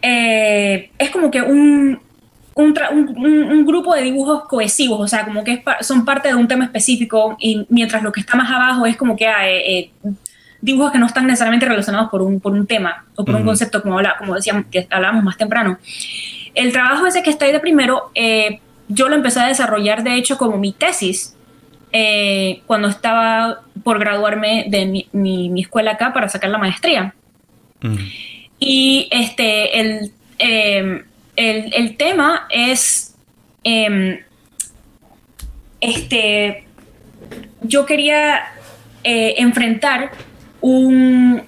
[0.00, 2.00] eh, es como que un,
[2.54, 2.74] un,
[3.50, 7.36] un, grupo de dibujos cohesivos, o sea, como que son parte de un tema específico
[7.38, 9.92] y mientras lo que está más abajo es como que hay
[10.62, 13.82] dibujos que no están necesariamente relacionados por un, por un tema o por un concepto
[13.82, 15.78] como, habla, como decíamos, que hablábamos más temprano.
[16.54, 18.10] El trabajo ese que está ahí de primero
[18.90, 21.36] yo lo empecé a desarrollar, de hecho, como mi tesis,
[21.92, 27.14] eh, cuando estaba por graduarme de mi, escuela acá para sacar la maestría.
[27.80, 27.96] Mm.
[28.58, 31.04] Y este, el, em,
[31.36, 33.14] el, tema es,
[33.62, 34.18] em,
[35.80, 36.64] este,
[37.62, 38.42] yo quería
[39.04, 40.10] eh, enfrentar
[40.60, 41.42] un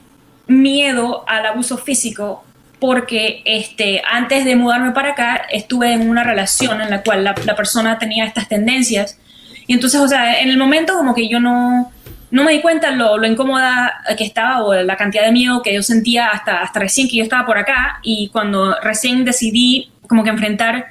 [0.46, 2.44] miedo al abuso físico
[2.82, 7.32] porque este, antes de mudarme para acá estuve en una relación en la cual la,
[7.54, 9.20] persona tenía estas tendencias.
[9.68, 11.92] Y entonces, o sea, en el momento como que yo no,
[12.32, 15.72] no me di cuenta lo, lo, incómoda que estaba o la cantidad de miedo que
[15.72, 18.00] yo sentía hasta, hasta recién que yo estaba por acá.
[18.02, 20.86] Y cuando recién decidí como que enfrentar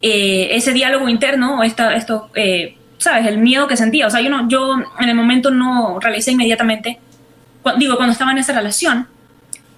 [0.00, 3.28] eh, ese diálogo interno, esta, esto, eh, ¿sabes?
[3.28, 4.08] El miedo que sentía.
[4.08, 6.98] O sea, yo, no, yo en el momento no realicé inmediatamente,
[7.78, 9.06] digo, cuando estaba en esa relación,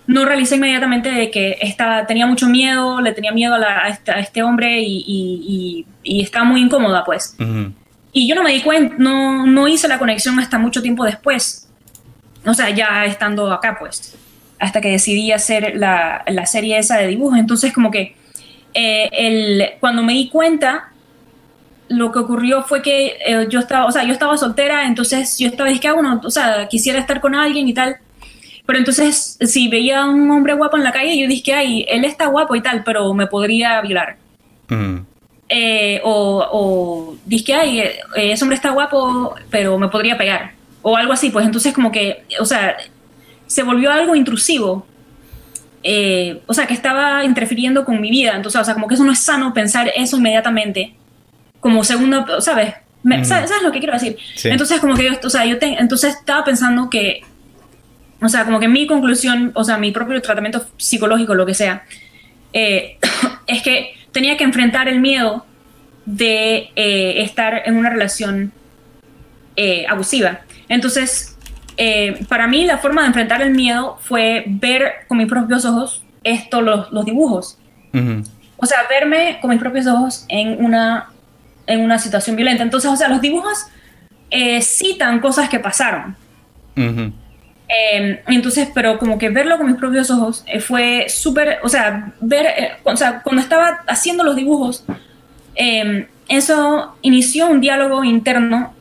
[0.07, 4.81] no realicé inmediatamente de que estaba, tenía mucho miedo, le tenía miedo a, este, hombre
[4.81, 7.37] y, estaba muy incómoda, pues.
[8.12, 11.69] Y yo no me di cuenta, no, no hice la conexión hasta mucho tiempo después.
[12.47, 14.17] O sea, ya estando acá, pues.
[14.59, 17.38] Hasta que decidí hacer la, la serie esa de dibujos.
[17.38, 18.14] Entonces, como que
[18.75, 20.90] eh, el, cuando me di cuenta,
[21.88, 25.49] lo que ocurrió fue que eh, yo estaba, o sea, yo estaba soltera, entonces yo
[25.49, 27.97] estaba, dije, uno, o sea, quisiera estar con alguien y tal.
[28.66, 32.05] Pero entonces, si veía a un hombre guapo en la calle, yo dije, ay, él
[32.05, 34.16] está guapo y tal, pero me podría violar.
[35.48, 40.53] Eh, o, o dije, ay, eh, ese hombre está guapo, pero me podría pegar.
[40.81, 42.77] O algo así, pues entonces como que, o sea,
[43.46, 44.87] se volvió algo intrusivo.
[45.83, 48.35] Eh, o sea, que estaba interfiriendo con mi vida.
[48.35, 50.94] Entonces, o sea, como que eso no es sano pensar eso inmediatamente.
[51.61, 52.74] Como segundo, ¿sabes?
[53.24, 54.16] ¿sabes, lo que quiero decir?
[54.44, 57.22] Entonces, como que yo, o sea, yo entonces estaba pensando que
[58.25, 61.85] o sea, como que mi conclusión, o sea, mi propio tratamiento psicológico, lo que sea,
[62.55, 62.99] eh,
[63.47, 65.45] es que tenía que enfrentar el miedo
[66.07, 68.53] de eh, estar en una relación
[69.57, 70.41] eh, abusiva.
[70.69, 71.37] Entonces,
[72.29, 76.63] para mí la forma de enfrentar el miedo fue ver con mis propios ojos esto,
[76.63, 77.59] los, los dibujos.
[78.57, 81.11] O sea, verme con mis propios ojos en una,
[81.67, 82.63] en una situación violenta.
[82.63, 83.67] Entonces, o sea, los dibujos
[84.61, 86.17] citan cosas que pasaron.
[87.68, 92.12] Eh, entonces, pero como que verlo con mis propios ojos eh, fue súper, o sea,
[92.20, 94.85] ver, eh, o sea, cuando estaba haciendo los dibujos,
[95.55, 98.74] em, eso inició un diálogo interno,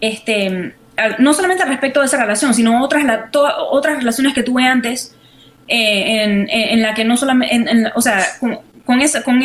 [0.00, 0.74] este,
[1.18, 3.04] no solamente al respecto de esa relación, sino otras,
[3.70, 5.16] otras relaciones que tuve antes,
[5.68, 8.20] en, en, la que no solamente, o sea,
[8.84, 9.40] con, esa, con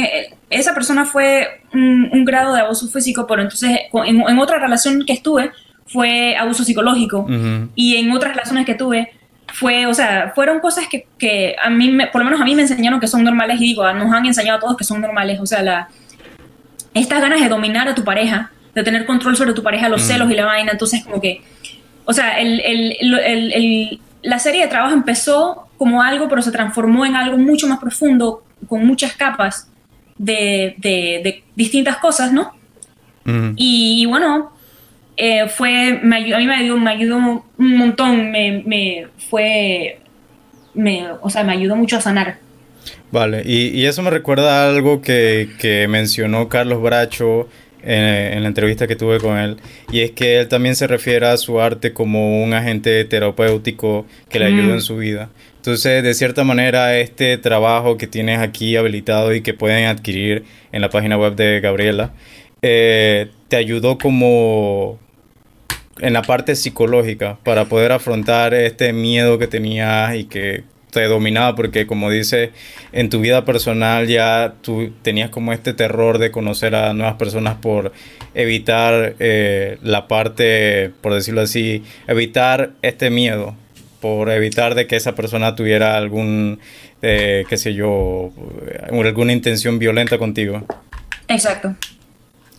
[0.50, 5.14] esa persona fue un, grado de abuso físico, pero entonces en, en otra relación que
[5.14, 5.52] estuve,
[5.88, 7.28] fue abuso psicológico.
[7.76, 9.12] Y en otras relaciones que tuve
[9.54, 12.54] fue, o sea, fueron cosas que, que a mí, me, por lo menos a mí
[12.56, 15.40] me enseñaron que son normales y digo, nos han enseñado a todos que son normales,
[15.40, 15.88] o sea, la,
[16.94, 20.30] estas ganas de dominar a tu pareja, de tener control sobre tu pareja, los celos
[20.30, 21.42] y la vaina, entonces como que,
[22.06, 27.06] o sea, el, el, el, la serie de trabajo empezó como algo, pero se transformó
[27.06, 29.70] en algo mucho más profundo, con muchas capas
[30.18, 32.56] de, de, distintas cosas, ¿no?
[33.58, 34.52] y, bueno,
[35.18, 37.18] eh, fue, me ayudó, a mí me ayudó, me ayudó
[37.58, 40.00] un montón, me, me fue,
[40.76, 42.38] me, o sea, me ayudó mucho a sanar.
[43.12, 47.50] Vale, y, y eso me recuerda a algo que, que mencionó Carlos Bracho
[47.82, 49.58] en, en, la entrevista que tuve con él,
[49.92, 54.40] y es que él también se refiere a su arte como un agente terapéutico que
[54.40, 55.30] le ayuda en su vida.
[55.56, 60.82] Entonces, de cierta manera, este trabajo que tienes aquí habilitado y que pueden adquirir en
[60.82, 62.14] la página web de Gabriela,
[62.62, 65.00] eh, te ayudó como
[66.00, 71.56] en la parte psicológica para poder afrontar este miedo que tenías y que te dominaba
[71.56, 72.52] porque como dice
[72.92, 77.56] en tu vida personal ya tú tenías como este terror de conocer a nuevas personas
[77.56, 77.92] por
[78.34, 83.56] evitar eh, la parte por decirlo así evitar este miedo
[84.00, 86.60] por evitar de que esa persona tuviera algún
[87.02, 88.32] eh, qué sé yo
[88.90, 90.64] alguna intención violenta contigo.
[91.28, 91.76] Exacto.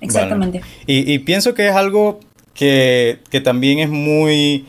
[0.01, 0.61] Exactamente.
[0.87, 2.21] Y, y pienso que es algo
[2.59, 4.67] que, también es muy,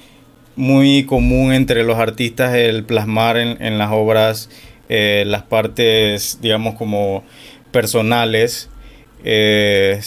[0.56, 4.52] muy común entre los artistas el plasmar en, las obras
[4.90, 7.24] eh, las partes, digamos, como
[7.72, 8.70] personales.
[9.24, 10.00] que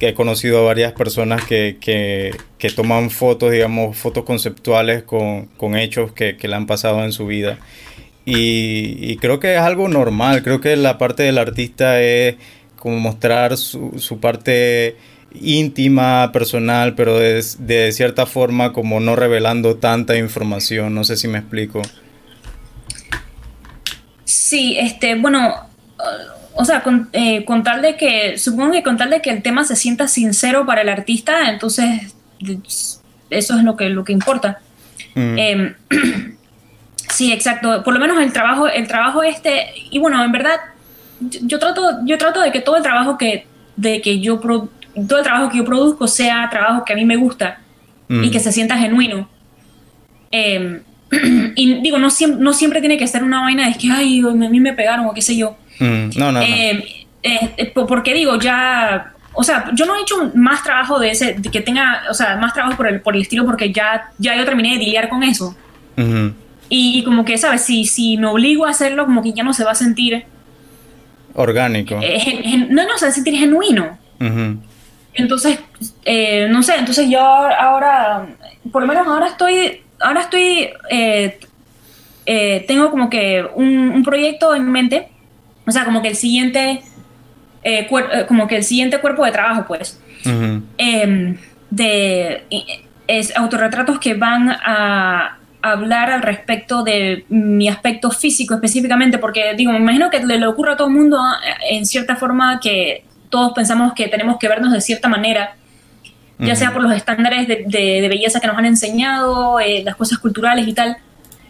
[0.00, 6.36] he conocido a varias personas que, que, toman fotos, digamos, fotos conceptuales con, hechos que,
[6.40, 7.58] le han pasado en su vida.
[8.26, 12.36] Y, y, creo que es algo normal, creo que la parte del artista es
[12.76, 14.96] como mostrar su, su parte
[15.32, 20.94] íntima, personal, pero de, de cierta forma como no revelando tanta información.
[20.94, 21.82] No sé si me explico.
[24.24, 25.54] Sí, este, bueno,
[26.54, 29.64] o sea, eh, con, tal de que, supongo que con tal de que el tema
[29.64, 32.14] se sienta sincero para el artista, entonces
[33.30, 34.60] eso es lo que, lo que importa.
[35.14, 35.38] Mm.
[35.38, 35.74] Em,
[37.08, 37.82] sí, exacto.
[37.82, 40.56] Por lo menos el trabajo, el trabajo este, y bueno, en verdad,
[41.20, 44.40] yo, trato, yo trato de que todo el trabajo que, de que yo
[45.08, 47.60] todo el trabajo que yo produzco sea trabajo que a mí me gusta
[48.08, 48.30] y mm.
[48.30, 49.28] que se sienta genuino.
[50.30, 50.80] Em,
[51.56, 54.30] y digo, no siempre, no siempre tiene que ser una vaina de que, ay, a
[54.32, 55.56] mí me pegaron o qué sé yo.
[55.78, 56.18] Mm.
[56.18, 56.82] No, no, em,
[57.22, 61.34] eh, eh, porque digo, ya, o sea, yo no he hecho más trabajo de ese,
[61.34, 64.36] de que tenga, o sea, más trabajo por el, por el estilo porque ya, ya
[64.36, 65.54] yo terminé de lidiar con eso.
[66.68, 67.62] y, como que, ¿sabes?
[67.62, 70.24] Si, si me obligo a hacerlo, como que ya no se va a sentir...
[71.34, 71.98] Orgánico.
[72.02, 73.98] Eh, no, no se va a sentir genuino.
[75.14, 75.58] Entonces,
[76.04, 78.26] eh, no sé, entonces yo ahora,
[78.70, 81.38] por lo menos ahora estoy, ahora estoy, eh,
[82.26, 85.08] eh, tengo como que un, proyecto en mente,
[85.66, 86.82] o sea, como que el siguiente,
[88.28, 90.00] como que el siguiente cuerpo de trabajo, pues,
[90.78, 91.36] em,
[91.70, 92.44] de
[93.06, 99.72] es, autorretratos que van a hablar al respecto de mi aspecto físico específicamente, porque digo,
[99.72, 101.18] me imagino que le, le ocurre a todo el mundo
[101.68, 105.56] en cierta forma que todos pensamos que tenemos que vernos de cierta manera,
[106.38, 110.66] ya sea por los estándares de, belleza que nos han enseñado, eh, las cosas culturales
[110.66, 110.96] y tal.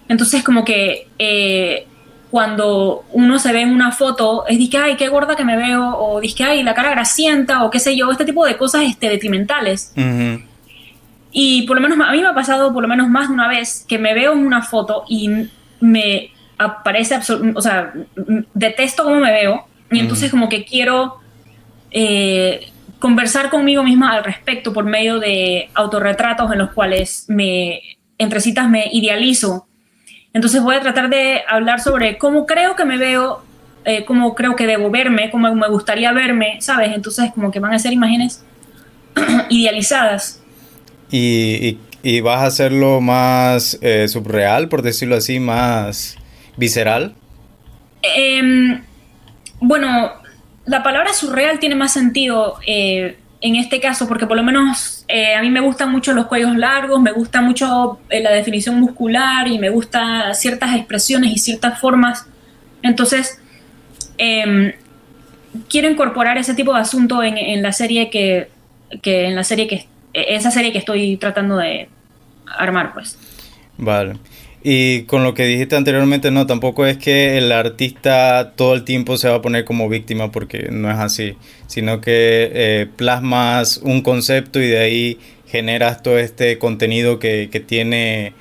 [0.08, 1.86] Entonces, como que eh,
[2.30, 5.96] cuando uno se ve en una foto, es que, ay, qué gorda que me veo,
[5.96, 9.08] o que, ay, la cara grasienta, o qué sé yo, este tipo de cosas este,
[9.08, 9.92] detrimentales.
[11.32, 13.46] Y por lo menos a mí me ha pasado por lo menos más de una
[13.46, 15.30] vez que me veo en una foto y
[15.78, 17.18] me aparece,
[17.54, 17.92] o sea,
[18.54, 21.19] detesto cómo me veo, y entonces como que quiero
[21.90, 27.80] eh, conversar conmigo misma al respecto por medio de autorretratos en los cuales me,
[28.18, 29.66] entre citas, me idealizo.
[30.32, 33.42] Entonces voy a tratar de hablar sobre cómo creo que me veo,
[33.84, 36.92] eh, cómo creo que debo verme, cómo me gustaría verme, ¿sabes?
[36.94, 38.44] Entonces como que van a ser imágenes
[39.48, 40.40] idealizadas.
[41.10, 46.16] Y, y, vas a hacerlo más eh, subreal, por decirlo así, más
[46.56, 47.14] visceral.
[48.02, 48.82] Em,
[49.60, 50.12] bueno,
[50.70, 55.34] la palabra surreal tiene más sentido eh, en este caso, porque por lo menos eh,
[55.34, 59.48] a mí me gustan mucho los cuellos largos, me gusta mucho eh, la definición muscular
[59.48, 62.24] y me gustan ciertas expresiones y ciertas formas.
[62.82, 63.40] Entonces,
[64.16, 64.72] em,
[65.68, 68.48] quiero incorporar ese tipo de asunto en, la serie que,
[69.02, 71.88] que, en la serie que esa serie que estoy tratando de
[72.46, 73.18] armar, pues.
[73.76, 74.18] Vale.
[74.62, 79.16] Y con lo que dijiste anteriormente, no, tampoco es que el artista todo el tiempo
[79.16, 81.34] se va a poner como víctima porque no es así,
[81.66, 88.34] sino que eh, plasmas un concepto y de ahí generas todo este contenido que, tiene,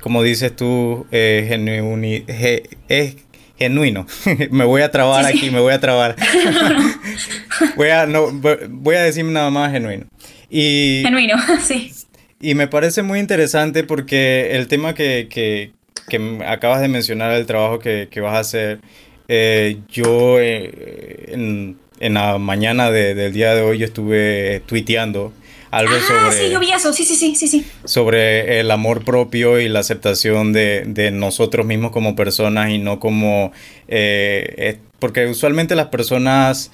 [0.00, 3.16] como dices tú, eh, es
[3.58, 4.06] genuino.
[4.50, 6.16] me voy a trabar aquí, me voy a trabar.
[7.76, 10.06] voy, a, no, voy a decir nada más genuino.
[10.50, 11.90] Y, genuino, sí.
[12.44, 15.72] Y me parece muy interesante porque el tema que, que,
[16.10, 18.80] que acabas de mencionar, el trabajo que, que vas a hacer,
[19.28, 25.32] eh, yo eh, en, en, la mañana de, del día de hoy yo estuve tuiteando
[25.70, 26.36] algo ah, sobre...
[26.36, 27.66] Sí, yo vi eso, sí, sí, sí, sí, sí.
[27.86, 33.00] Sobre el amor propio y la aceptación de, de nosotros mismos como personas y no
[33.00, 33.52] como...
[33.88, 36.70] Eh, porque usualmente las personas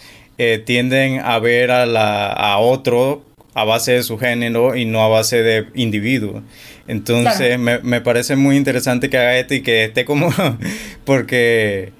[0.65, 3.23] tienden a ver a, la, a otro
[3.55, 6.43] a base de su género y no a base de individuo.
[6.87, 10.33] Entonces me, parece muy interesante que haga esto y que esté como,
[11.05, 11.93] porque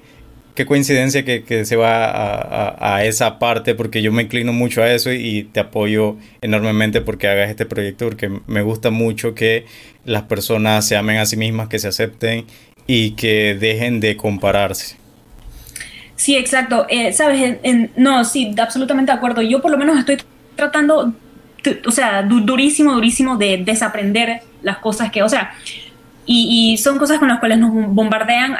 [0.55, 4.91] qué coincidencia que, se va a, a, esa parte, porque yo me inclino mucho a
[4.91, 9.65] eso y te apoyo enormemente porque hagas este proyecto, porque me gusta mucho que
[10.05, 12.45] las personas se amen a sí mismas, que se acepten
[12.87, 14.97] y que dejen de compararse.
[16.15, 16.85] Sí, exacto.
[16.89, 17.57] Eh, Sabes,
[17.95, 19.41] no, sí, absolutamente de acuerdo.
[19.41, 20.17] Yo por lo menos estoy
[20.55, 21.13] tratando
[21.85, 25.53] o sea, durísimo, durísimo de desaprender las cosas que, o sea,
[26.25, 28.55] y, son cosas con las cuales nos bombardean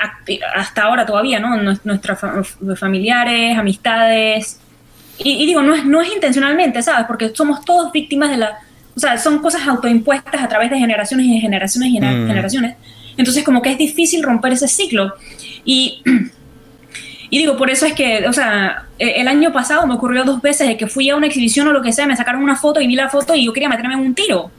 [0.56, 1.56] hasta ahora todavía, ¿no?
[1.84, 2.20] Nuestros
[2.78, 4.60] familiares, amistades.
[5.18, 7.06] Y, digo, no es, no es intencionalmente, ¿sabes?
[7.06, 8.58] Porque somos todos víctimas de la...
[8.96, 12.28] O sea, son cosas autoimpuestas a través de generaciones y generaciones y mm.
[12.28, 12.76] generaciones.
[13.16, 15.14] Entonces, como que es difícil romper ese ciclo.
[15.64, 16.02] Y
[17.32, 20.42] Y digo, por eso es que, o sea, e, el año pasado me ocurrió dos
[20.42, 22.82] veces de que fui a una exhibición o lo que sea, me sacaron una foto
[22.82, 24.52] y vi la foto y yo quería meterme en un tiro.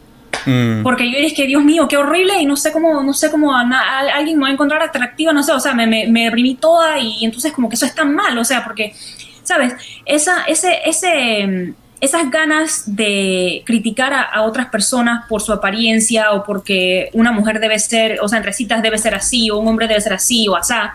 [0.47, 0.83] Mm.
[0.83, 4.39] Porque yo dije Dios mío, qué horrible y no sé cómo, no sé cómo alguien
[4.39, 7.23] me va a encontrar atractiva, no sé, o sea, me, me, me, deprimí toda y
[7.27, 8.95] entonces como que eso es tan mal, o sea, porque,
[9.43, 9.75] ¿sabes?
[10.07, 16.43] Esa, ese, ese, esas ganas de criticar a, a, otras personas por su apariencia o
[16.43, 19.87] porque una mujer debe ser, o sea, en recitas debe ser así o un hombre
[19.87, 20.95] debe ser así o asá,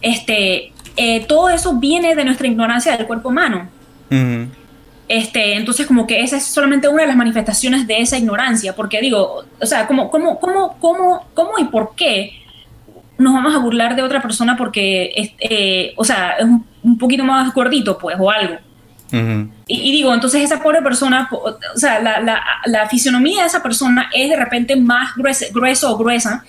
[0.00, 3.68] este, eh, todo eso viene de nuestra ignorancia del cuerpo humano.
[5.08, 9.00] este, entonces, como que esa es solamente una de las manifestaciones de esa ignorancia, porque
[9.00, 12.42] digo, o sea, ¿cómo, cómo, cómo, cómo, cómo y por qué
[13.18, 16.46] nos vamos a burlar de otra persona porque, eh, o sea, es
[16.82, 18.56] un, poquito más gordito, pues, o algo?
[19.66, 24.08] y, digo, entonces esa pobre persona, o sea, la, la, la, fisionomía de esa persona
[24.14, 26.42] es de repente más gruesa, grueso o gruesa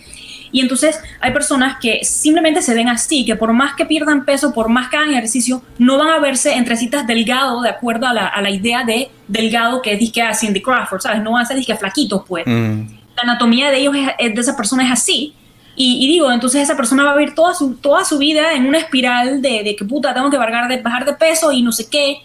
[0.54, 4.54] y entonces hay personas que simplemente se ven así, que por más que pierdan peso,
[4.54, 8.14] por más que hagan ejercicio, no van a verse entre citas delgado de acuerdo a
[8.14, 11.24] la, a la idea de delgado que es que a Cindy Crawford, ¿sabes?
[11.24, 12.45] No van a ser disque flaquitos, pues.
[12.45, 12.84] Mm.
[13.16, 15.34] La anatomía de ellos, es, de esa persona es así.
[15.76, 18.78] Y, digo, entonces esa persona va a vivir toda su, toda su vida en una
[18.78, 21.89] espiral de, de que puta, tengo que bajar de, bajar de peso y no sé
[21.89, 22.18] qué.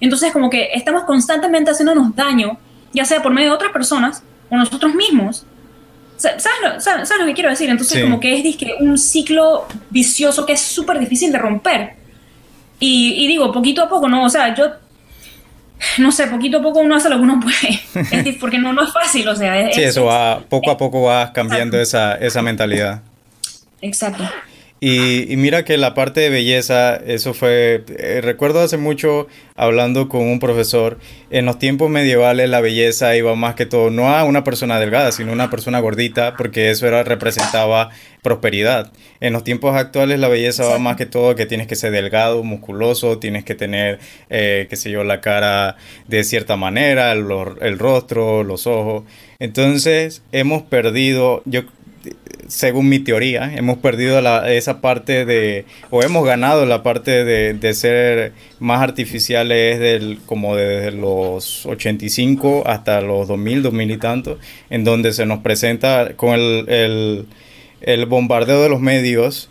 [0.00, 2.56] Entonces como que estamos constantemente haciéndonos daño,
[2.94, 5.44] ya sea por medio de otras personas o nosotros mismos.
[6.16, 6.44] ¿Sabes
[7.10, 7.68] lo, lo que quiero decir?
[7.68, 11.94] Entonces como que es un ciclo vicioso que es súper difícil de romper.
[12.80, 14.24] Y, y, digo, poquito a poco, ¿no?
[14.24, 14.72] O sea, yo
[15.98, 18.92] no sé, poquito a poco uno hace lo que uno puede, porque no, no es
[18.92, 19.72] fácil, o sea.
[19.72, 23.02] sí, eso va, poco a poco vas cambiando esa, esa mentalidad.
[23.80, 24.24] Exacto.
[24.86, 30.20] Y, mira que la parte de belleza, eso fue, eh, recuerdo hace mucho hablando con
[30.20, 30.98] un profesor,
[31.30, 35.10] en los tiempos medievales la belleza iba más que todo, no a una persona delgada,
[35.10, 37.88] sino a una persona gordita, porque eso era, representaba
[38.20, 38.92] prosperidad.
[39.20, 42.42] En los tiempos actuales la belleza va más que todo que tienes que ser delgado,
[42.42, 45.76] musculoso, tienes que tener, eh, qué sé yo, la cara
[46.08, 47.24] de cierta manera, el,
[47.62, 49.04] el rostro, los ojos.
[49.38, 51.62] Entonces hemos perdido, yo
[52.48, 58.32] según mi teoría, hemos perdido esa parte de, o hemos ganado la parte de, ser
[58.60, 64.38] más artificiales del, como desde los 85 hasta los 2000, 2000 y tanto,
[64.70, 67.26] en donde se nos presenta con el,
[68.08, 69.50] bombardeo de los medios,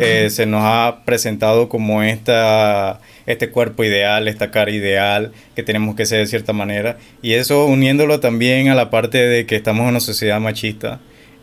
[0.00, 5.94] eh, se nos ha presentado como esta este cuerpo ideal, esta cara ideal, que tenemos
[5.94, 6.96] que ser de cierta manera.
[7.20, 11.00] Y eso uniéndolo también a la parte de que estamos en una sociedad machista.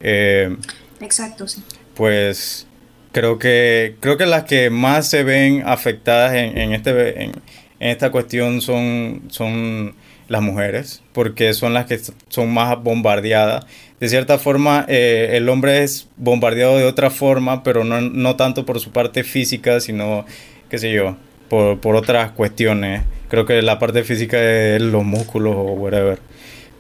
[0.08, 0.56] Eh,
[1.02, 1.64] Exacto, sí.
[1.96, 2.68] Pues
[3.12, 7.32] creo que, creo que las que más se ven afectadas en, este, en,
[7.80, 9.96] esta cuestión son, son
[10.28, 12.00] las mujeres, porque son las que
[12.30, 13.66] son más bombardeadas.
[14.00, 18.64] De cierta forma, eh, el hombre es bombardeado de otra forma, pero no, no, tanto
[18.64, 20.26] por su parte física, sino,
[20.70, 21.18] qué sé yo,
[21.50, 23.02] por, por otras cuestiones.
[23.30, 26.20] Creo que la parte física es los músculos o whatever.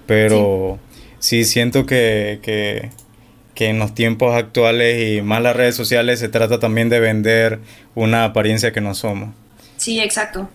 [0.05, 0.77] Pero
[1.17, 2.89] sí, siento que, que
[3.55, 7.59] que en los tiempos actuales y más las redes sociales se trata también de vender
[7.95, 9.29] una apariencia que no somos.
[9.77, 10.49] Sí, exacto.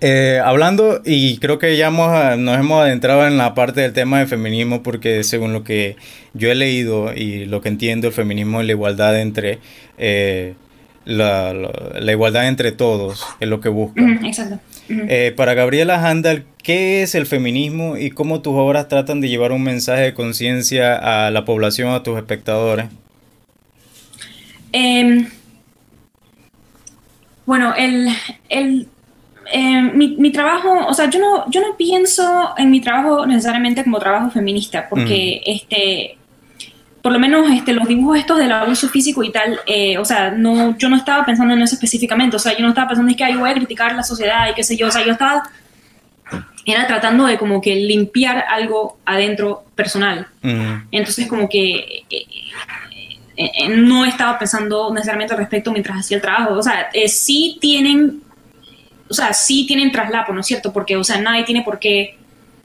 [0.00, 4.28] Eh, hablando, y creo que ya nos hemos adentrado en la parte del tema del
[4.28, 5.96] feminismo, porque según lo que
[6.34, 9.60] yo he leído y lo que entiendo, el feminismo es la igualdad entre
[9.98, 10.54] eh,
[11.04, 14.02] la, la, igualdad entre todos, es lo que busca.
[14.24, 14.60] exacto.
[14.88, 19.52] Eh, para Gabriela Handel, ¿qué es el feminismo y cómo tus obras tratan de llevar
[19.52, 22.86] un mensaje de conciencia a la población, a tus espectadores?
[24.72, 25.28] Em,
[27.46, 28.08] bueno, el,
[28.48, 28.88] el
[29.52, 33.98] em, mi, trabajo, o sea, yo no, yo no pienso en mi trabajo necesariamente como
[33.98, 36.18] trabajo feminista, porque este,
[37.04, 40.30] por lo menos este, los dibujos estos del abuso físico y tal, eh, o sea,
[40.30, 43.14] no, yo no estaba pensando en eso específicamente, o sea, yo no estaba pensando en
[43.18, 45.42] que Ay, voy a criticar la sociedad y qué sé yo, o sea, yo estaba,
[46.64, 50.28] era tratando de como que limpiar algo adentro personal.
[50.90, 52.26] Entonces como que eh,
[53.36, 58.22] eh, no estaba pensando necesariamente al respecto mientras hacía el trabajo, o sea, sí tienen,
[59.10, 60.72] o sea, sí tienen traslapo, ¿no es cierto?
[60.72, 62.16] Porque, o sea, nadie tiene por qué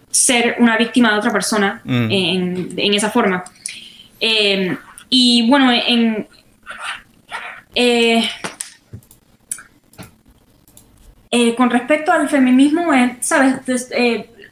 [0.09, 3.43] ser una víctima de otra persona en, en esa forma.
[4.19, 4.77] Em,
[5.09, 6.27] y bueno, en,
[7.75, 8.29] eh,
[11.31, 13.55] eh, con respecto al feminismo, eh, ¿sabes?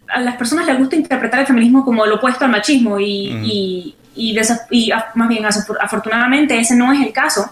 [0.09, 4.35] a las personas les gusta interpretar el feminismo como el opuesto al machismo y, y,
[5.15, 7.51] más bien afortunadamente ese no es el caso.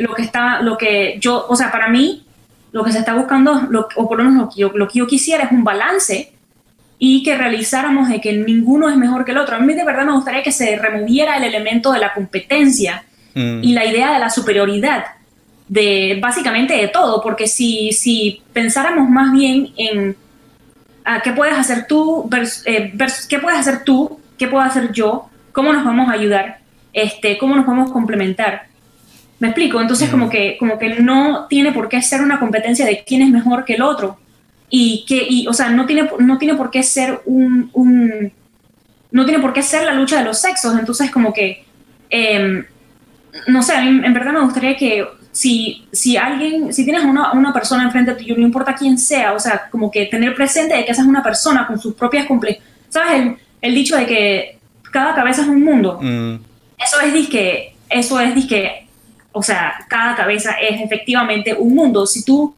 [0.00, 2.26] lo que está, lo que yo, o sea, para mí,
[2.72, 5.06] lo que se está buscando, o por lo menos lo que, yo, lo que yo
[5.06, 6.35] quisiera es un balance
[6.98, 9.56] y que realizáramos de que ninguno es mejor que el otro.
[9.56, 13.62] A mí de verdad me gustaría que se removiera el elemento de la competencia mm.
[13.62, 15.04] y la idea de la superioridad
[15.68, 20.16] de básicamente de todo, porque si, si pensáramos más bien en
[21.04, 22.28] a qué puedes hacer tú
[22.64, 22.92] eh,
[23.28, 26.58] qué puedes hacer tú, qué puedo hacer yo, cómo nos vamos a ayudar,
[26.92, 28.66] este, cómo nos vamos a complementar.
[29.38, 29.80] ¿Me explico?
[29.80, 30.30] Entonces, como, mm.
[30.30, 33.74] que, como que no tiene por qué ser una competencia de quién es mejor que
[33.74, 34.18] el otro,
[34.68, 38.32] y que, y, o sea, no tiene, no tiene por qué ser un, un,
[39.10, 41.64] no tiene por qué ser la lucha de los sexos, entonces como que,
[42.10, 42.64] em,
[43.46, 47.32] no sé, a mí en verdad me gustaría que si, si alguien, si tienes una,
[47.32, 50.84] una persona enfrente ti, no importa quién sea, o sea, como que tener presente de
[50.84, 53.20] que esa es una persona con sus propias complejidades, ¿sabes?
[53.20, 54.58] El, el, dicho de que
[54.90, 56.34] cada cabeza es un mundo, mm.
[56.82, 58.86] eso es disque, eso es disque,
[59.32, 62.54] o sea, cada cabeza es efectivamente un mundo, si tú,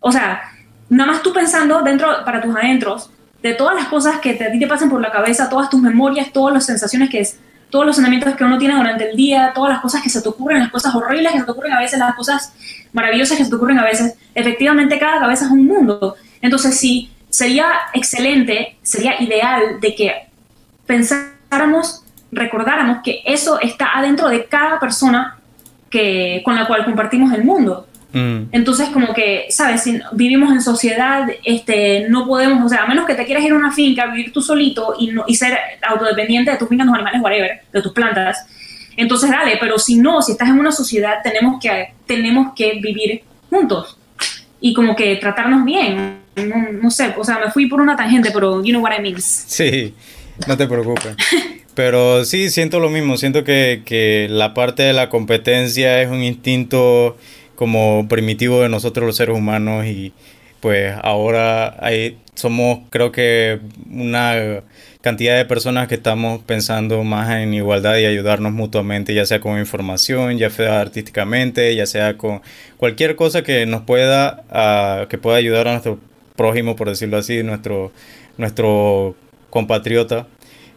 [0.00, 0.40] o sea,
[0.88, 3.10] nada más tú pensando dentro, para tus adentros,
[3.42, 5.80] de todas las cosas que te, a ti te pasan por la cabeza, todas tus
[5.80, 7.38] memorias, todas las sensaciones que es,
[7.70, 10.28] todos los sentimientos que uno tiene durante el día, todas las cosas que se te
[10.28, 12.52] ocurren, las cosas horribles que se te ocurren a veces, las cosas
[12.92, 16.16] maravillosas que se te ocurren a veces, efectivamente cada cabeza es un mundo.
[16.40, 20.12] Entonces sí, sería excelente, sería ideal de que
[20.86, 25.38] pensáramos, recordáramos que eso está adentro de cada persona
[25.90, 27.86] que, con la cual compartimos el mundo.
[28.12, 28.48] Mm.
[28.52, 29.82] Entonces, como que, ¿sabes?
[29.82, 33.52] Si vivimos en sociedad, este, no podemos, o sea, a menos que te quieras ir
[33.52, 36.94] a una finca, vivir tú solito y, no, y ser autodependiente de tus fincas, tus
[36.94, 38.46] animales, whatever, de tus plantas,
[38.96, 43.22] entonces dale, pero si no, si estás en una sociedad, tenemos que, tenemos que vivir
[43.50, 43.98] juntos
[44.60, 46.20] y como que tratarnos bien.
[46.82, 49.20] No, sé, o sea, me fui por una tangente, pero you know what I mean.
[49.20, 49.94] Sí,
[50.46, 51.16] no te preocupes.
[51.74, 56.22] Pero sí, siento lo mismo, siento que, que la parte de la competencia es un
[56.22, 57.18] instinto
[57.56, 60.12] como primitivo de nosotros los seres humanos y
[60.60, 64.62] pues ahora hay, somos creo que una
[65.00, 69.58] cantidad de personas que estamos pensando más en igualdad y ayudarnos mutuamente, ya sea con
[69.58, 72.42] información, ya sea artísticamente, ya sea con
[72.76, 76.00] cualquier cosa que nos pueda, uh, que pueda ayudar a nuestro
[76.34, 77.92] prójimo, por decirlo así, nuestro,
[78.36, 79.14] nuestro
[79.50, 80.26] compatriota.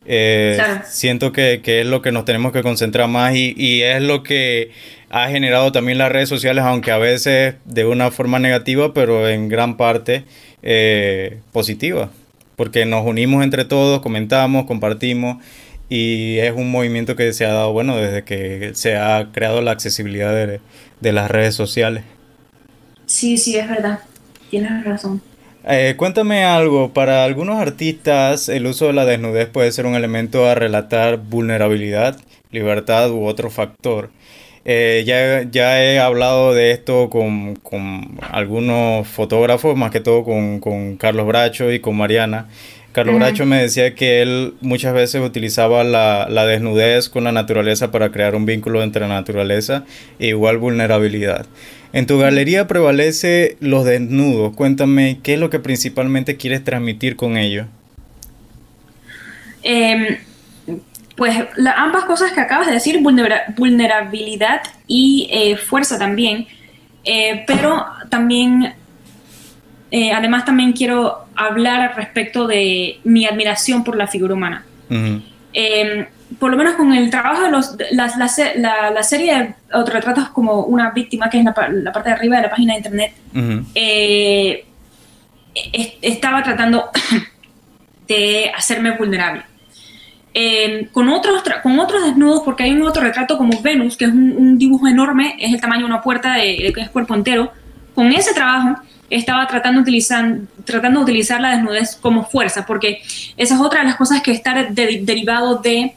[0.05, 4.01] Eh, siento que, que, es lo que nos tenemos que concentrar más y, y es
[4.01, 4.71] lo que
[5.09, 9.49] ha generado también las redes sociales, aunque a veces de una forma negativa, pero en
[9.49, 10.25] gran parte
[10.61, 12.09] eh, positiva
[12.59, 15.41] porque nos unimos entre todos, comentamos, compartimos
[15.87, 19.71] y es un movimiento que se ha dado, bueno, desde que se ha creado la
[19.71, 22.03] accesibilidad de, las redes sociales.
[23.05, 23.99] Sí, sí, es verdad,
[24.49, 25.21] tienes razón.
[25.63, 30.45] Eh, cuéntame algo, para algunos artistas el uso de la desnudez puede ser un elemento
[30.45, 32.19] a relatar vulnerabilidad,
[32.51, 34.09] libertad u otro factor.
[34.65, 37.59] Eh, ya, ya he hablado de esto con,
[38.31, 42.47] algunos fotógrafos, más que todo con, Carlos Bracho y con Mariana.
[42.91, 48.11] Carlos Bracho me decía que él muchas veces utilizaba la, desnudez con la naturaleza para
[48.11, 49.85] crear un vínculo entre la naturaleza
[50.19, 51.45] e igual vulnerabilidad.
[51.93, 54.55] En tu galería prevalece los desnudos.
[54.55, 57.67] Cuéntame, ¿qué es lo que principalmente quieres transmitir con ellos?
[59.63, 60.17] Em,
[61.19, 61.35] pues
[61.75, 66.47] ambas cosas que acabas de decir, vulnerabilidad y eh, fuerza también,
[67.03, 68.73] eh, pero también,
[69.91, 74.63] eh, además también quiero hablar respecto de mi admiración por la figura humana.
[75.51, 76.05] Em,
[76.39, 80.91] por lo menos con el trabajo de los, la, la, serie de autorretratos como una
[80.91, 83.13] víctima, que es la, parte de arriba de la página de internet,
[86.01, 86.89] estaba tratando
[88.07, 89.48] de hacerme vulnerable.
[90.41, 94.11] Em, con, otros con otros desnudos, porque hay un otro retrato como Venus, que es
[94.11, 97.51] un, dibujo enorme, es el tamaño de una puerta, de, que es cuerpo entero.
[97.93, 103.01] Con ese trabajo estaba tratando, utilizar, tratando de utilizar la desnudez como fuerza, porque
[103.35, 105.93] esa es otra de las cosas que está derivado de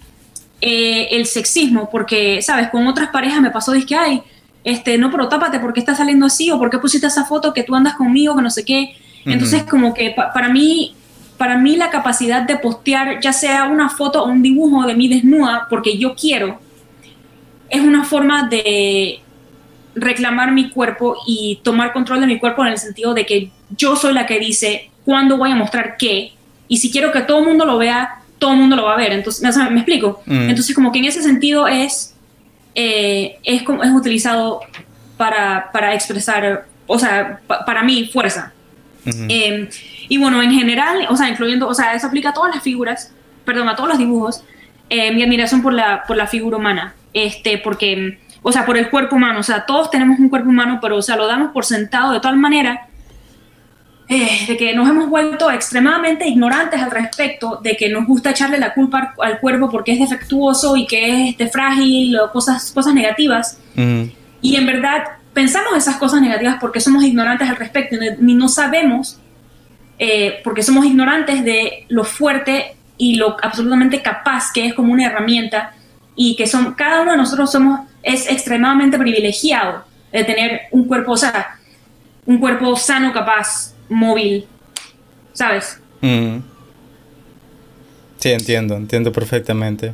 [0.61, 2.69] eh, el sexismo, porque, ¿sabes?
[2.71, 4.23] Con otras parejas me pasó, dije, ay,
[4.65, 6.51] este, no, pero tápate, porque está saliendo así?
[6.51, 8.97] ¿O por qué pusiste esa foto que tú andas conmigo, que no sé qué?
[9.25, 10.97] Entonces, como que para mí
[11.43, 15.09] para mí la capacidad de postear ya sea una foto o un dibujo de mí
[15.09, 16.61] desnuda porque yo quiero,
[17.69, 19.19] es una forma de
[19.97, 23.97] reclamar mi cuerpo y tomar control de mi cuerpo en el sentido de que yo
[23.97, 26.33] soy la que dice cuándo voy a mostrar qué
[26.69, 28.97] y si quiero que todo el mundo lo vea, todo el mundo lo va a
[28.99, 29.13] ver.
[29.13, 30.23] Entonces, ¿me explico?
[30.27, 30.49] Mm.
[30.49, 32.15] Entonces, como que en ese sentido es,
[32.77, 34.61] eh, es, es utilizado
[35.17, 38.53] para, para expresar, o sea, para mí, fuerza.
[39.05, 39.69] Em,
[40.13, 43.15] y bueno, en general, o sea, incluyendo, o sea, eso aplica a todas las figuras,
[43.47, 44.45] perdón, a todos los dibujos,
[44.91, 48.91] eh, mi admiración por la, por la figura humana, este, porque, o sea, por el
[48.91, 51.65] cuerpo humano, o sea, todos tenemos un cuerpo humano, pero, o sea, lo damos por
[51.65, 52.89] sentado de tal manera
[54.07, 58.59] eh, de que nos hemos vuelto extremadamente ignorantes al respecto, de que nos gusta echarle
[58.59, 62.93] la culpa al, cuerpo porque es defectuoso y que es este, frágil o cosas, cosas
[62.93, 63.59] negativas.
[64.43, 69.22] Y en verdad, pensamos esas cosas negativas porque somos ignorantes al respecto, ni no sabemos,
[70.05, 75.07] eh, porque somos ignorantes de lo fuerte y lo absolutamente capaz que es como una
[75.07, 75.75] herramienta
[76.17, 81.13] y que son, cada uno de nosotros somos, es extremadamente privilegiado de tener un cuerpo,
[81.13, 81.57] o sea,
[82.27, 84.45] un cuerpo sano, capaz, móvil,
[85.35, 85.79] ¿sabes?
[86.01, 86.39] Mm.
[88.19, 89.93] Sí, entiendo, entiendo perfectamente.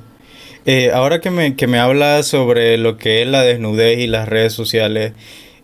[0.65, 4.27] Eh, ahora que me, que me hablas sobre lo que es la desnudez y las
[4.27, 5.13] redes sociales,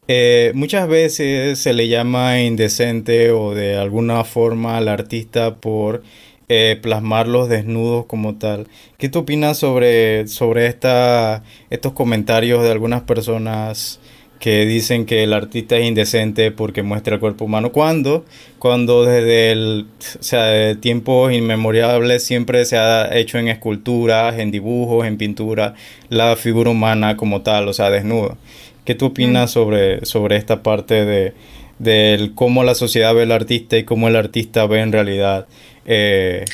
[0.09, 6.03] eh, muchas veces se le llama indecente o de alguna forma al artista por
[6.49, 8.67] eh, plasmar los desnudos como tal.
[8.99, 13.99] ¿Qué tú opinas sobre, sobre estos comentarios de algunas personas
[14.45, 18.27] que dicen que el artista es indecente porque muestra el cuerpo humano, cuando,
[18.59, 19.87] cuando desde el,
[20.21, 25.73] o sea, tiempos inmemorables siempre se ha hecho en esculturas, en dibujos, en pintura,
[26.11, 28.37] la figura humana como tal, o sea, desnuda.
[28.85, 29.53] ¿Qué tú opinas mm.
[29.53, 31.35] sobre, sobre esta parte de,
[31.79, 35.47] de cómo la sociedad ve al artista y cómo el artista ve en realidad
[35.87, 36.45] eh,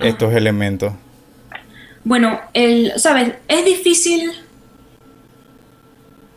[0.00, 0.92] estos elementos?
[2.04, 4.30] Bueno, el, sabes, es difícil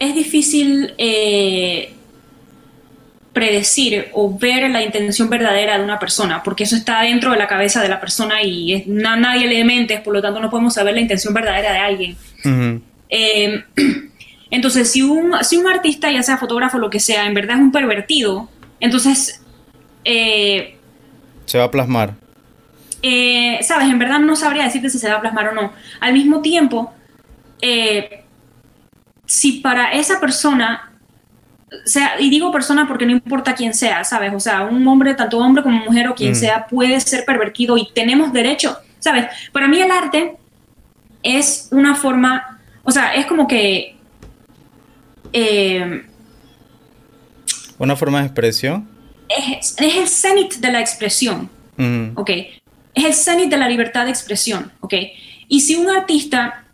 [0.02, 1.94] es difícil eh,
[3.34, 7.48] predecir o ver la intención verdadera de una persona, porque eso está dentro de la
[7.48, 10.96] cabeza de la persona y es, nadie le mentes, por lo tanto no podemos saber
[10.96, 12.18] la intención verdadera de alguien.
[13.10, 13.64] Eh,
[14.52, 17.58] entonces, si un, si un artista, ya sea fotógrafo o lo que sea, en verdad
[17.58, 18.50] es un pervertido,
[18.80, 19.42] entonces...
[20.06, 20.78] Eh,
[21.46, 22.14] se va a plasmar.
[23.02, 25.74] Eh, Sabes, en verdad no sabría decirte si se va a plasmar o no.
[26.00, 26.94] Al mismo tiempo,
[29.26, 30.92] si para esa persona
[31.86, 34.34] sea, y digo persona porque no importa quién sea, ¿sabes?
[34.34, 36.36] O sea, un hombre, tanto hombre como mujer o quien mm.
[36.36, 39.28] sea, puede ser pervertido y tenemos derecho, ¿sabes?
[39.52, 40.36] Para mí el arte
[41.24, 43.98] es una forma, o sea, es como que...
[45.34, 46.04] Eh,
[47.78, 48.88] ¿Una forma de expresión?
[49.28, 52.12] Es, el cenit de la expresión, mm.
[52.16, 52.30] ¿ok?
[52.94, 54.94] Es el cenit de la libertad de expresión, ¿ok?
[55.48, 56.66] Y si un artista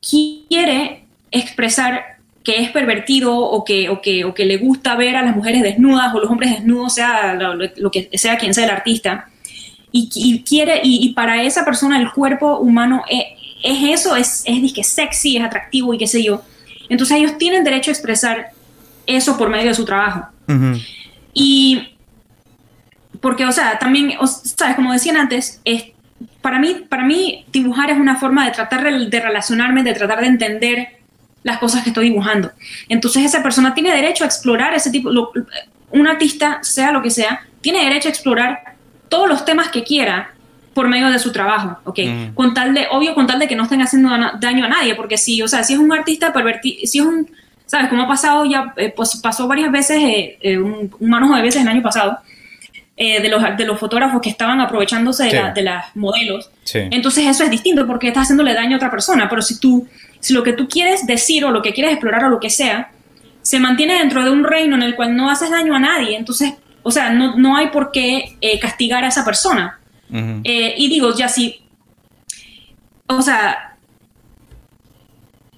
[0.00, 5.22] quiere expresar que es pervertido o que, o, que, o que le gusta ver a
[5.22, 9.28] las mujeres desnudas o los hombres desnudos, sea lo, que sea quien sea el artista,
[9.92, 13.24] y, quiere, y, para esa persona el cuerpo humano es,
[13.62, 16.42] es eso, es, es que sexy, es atractivo y qué sé yo.
[16.90, 18.50] Entonces ellos tienen derecho a expresar
[19.06, 20.28] eso por medio de su trabajo.
[21.32, 21.94] Y
[23.20, 25.84] porque, o sea, también, sabes, como decían antes, es,
[26.42, 30.26] para, mí, para mí dibujar es una forma de tratar de relacionarme, de tratar de
[30.26, 31.00] entender
[31.42, 32.50] las cosas que estoy dibujando.
[32.88, 35.10] Entonces esa persona tiene derecho a explorar ese tipo,
[35.90, 38.74] un artista, sea lo que sea, tiene derecho a explorar
[39.08, 40.34] todos los temas que quiera
[40.74, 41.98] por medio de su trabajo, ¿ok?
[42.34, 45.18] Con tal de, obvio, con tal de que no estén haciendo daño a nadie, porque
[45.18, 47.28] si, o sea, si es un artista pervertido, si es un,
[47.66, 47.88] ¿sabes?
[47.88, 51.62] Como ha pasado ya, eh, pues pasó varias veces, eh, eh, un, un de veces
[51.62, 52.18] el año pasado,
[52.96, 56.50] de, los, de los fotógrafos que estaban aprovechándose de, de las modelos.
[56.74, 59.88] Entonces eso es distinto porque estás haciéndole daño a otra persona, pero si tú
[60.20, 62.90] si lo que tú quieres decir o lo que quieres explorar o lo que sea,
[63.42, 66.52] se mantiene dentro de un reino en el cual no haces daño a nadie, entonces,
[66.82, 69.79] o sea, no, no hay por qué eh, castigar a esa persona.
[70.12, 71.60] Eh, y digo, ya si,
[73.06, 73.76] o sea,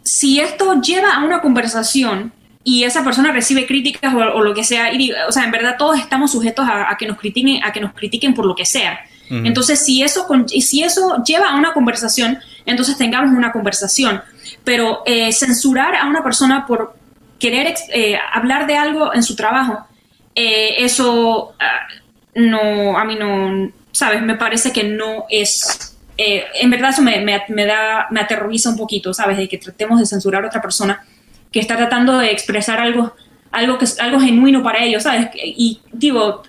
[0.02, 2.32] si esto lleva a una conversación
[2.64, 5.98] y esa persona recibe críticas o, lo que sea, y, o sea, en verdad todos
[5.98, 9.00] estamos sujetos a, que nos critiquen, a que nos critiquen por lo que sea.
[9.30, 14.20] Entonces, si eso, si eso lleva a una conversación, entonces tengamos una conversación.
[14.62, 16.94] Pero eh, censurar a una persona por
[17.38, 19.86] querer eh, hablar de algo en su trabajo,
[20.34, 21.88] eh, eso ah,
[22.34, 24.22] no, a mí no, ¿sabes?
[24.22, 29.14] Me parece que no es, en verdad eso me, me, da, me aterroriza un poquito,
[29.14, 29.36] ¿sabes?
[29.36, 31.04] De que tratemos de censurar a otra persona
[31.50, 33.14] que está tratando de expresar algo,
[33.50, 35.28] algo, que, algo genuino para ellos, ¿sabes?
[35.34, 36.42] Y digo,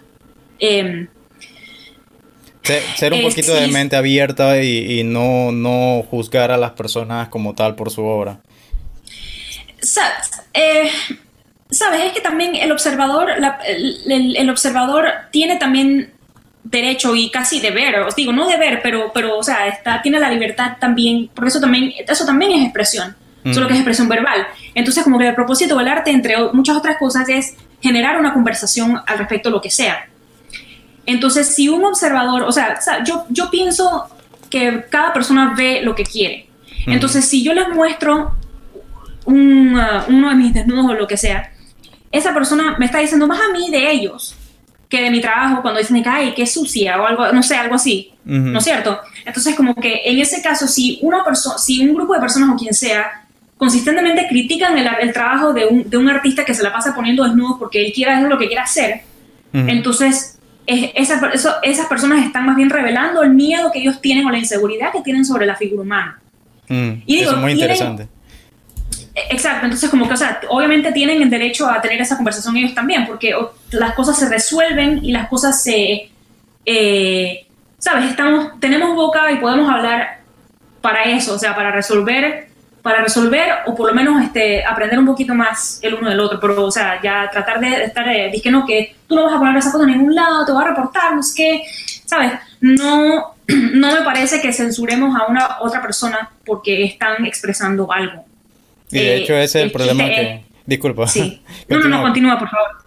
[0.59, 1.07] eh,
[2.63, 7.75] ser, un poquito de mente abierta y, no, no, juzgar a las personas como tal
[7.75, 8.39] por su obra.
[10.53, 10.89] Eh,
[11.73, 13.29] Sabes, es que también el observador,
[14.05, 16.12] el, observador tiene también
[16.63, 20.29] derecho y casi deber, os digo, no deber, pero, pero o sea, está, tiene la
[20.29, 23.15] libertad también, porque eso también, eso también es expresión,
[23.51, 24.47] solo que es expresión verbal.
[24.73, 29.01] Entonces, como que el propósito del arte, entre muchas otras cosas, es generar una conversación
[29.05, 30.07] al respecto de lo que sea.
[31.05, 34.07] Entonces, si un observador, o sea, yo, yo pienso
[34.49, 36.47] que cada persona ve lo que quiere.
[36.87, 38.35] Entonces, si yo les muestro
[39.25, 41.51] un, uh, uno de mis desnudos o lo que sea,
[42.11, 44.37] esa persona me está diciendo más a mí de ellos
[44.93, 47.73] que de mi trabajo cuando dicen que, ay, qué sucia o algo, no sé, algo
[47.73, 48.99] así, ¿no es cierto?
[49.25, 52.55] Entonces, como que en ese caso, si, una persona, si un grupo de personas o
[52.55, 53.25] quien sea
[53.57, 57.23] consistentemente critican el, el trabajo de un, de un, artista que se la pasa poniendo
[57.23, 59.01] desnudos porque él quiera hacer lo que quiera hacer,
[59.51, 60.37] entonces
[60.67, 65.01] esas personas están más bien revelando el miedo que ellos tienen o la inseguridad que
[65.01, 66.19] tienen sobre la figura humana.
[66.69, 68.07] Mm, y eso es muy interesante.
[69.15, 72.73] Exacto, entonces como que, o sea, obviamente tienen el derecho a tener esa conversación ellos
[72.73, 73.35] también, porque
[73.71, 76.09] las cosas se resuelven y las cosas se,
[76.65, 77.45] eh,
[77.77, 78.09] ¿sabes?
[78.09, 80.21] Estamos, tenemos boca y podemos hablar
[80.81, 82.47] para eso, o sea, para resolver
[82.83, 86.37] para resolver o por lo menos este, aprender un poquito más el uno del otro,
[86.39, 89.39] pero o sea, ya tratar de estar, eh, que no, que tú no vas a
[89.39, 91.63] poner esa cosa en ningún lado, te va a reportar, no sé qué,
[92.05, 92.33] ¿sabes?
[92.59, 98.25] No, no me parece que censuremos a una otra persona porque están expresando algo.
[98.93, 100.41] Y de hecho ese es el, problema que...
[100.65, 101.07] Disculpa.
[101.07, 101.41] Sí.
[101.67, 102.83] no, no, no, continúa, por favor.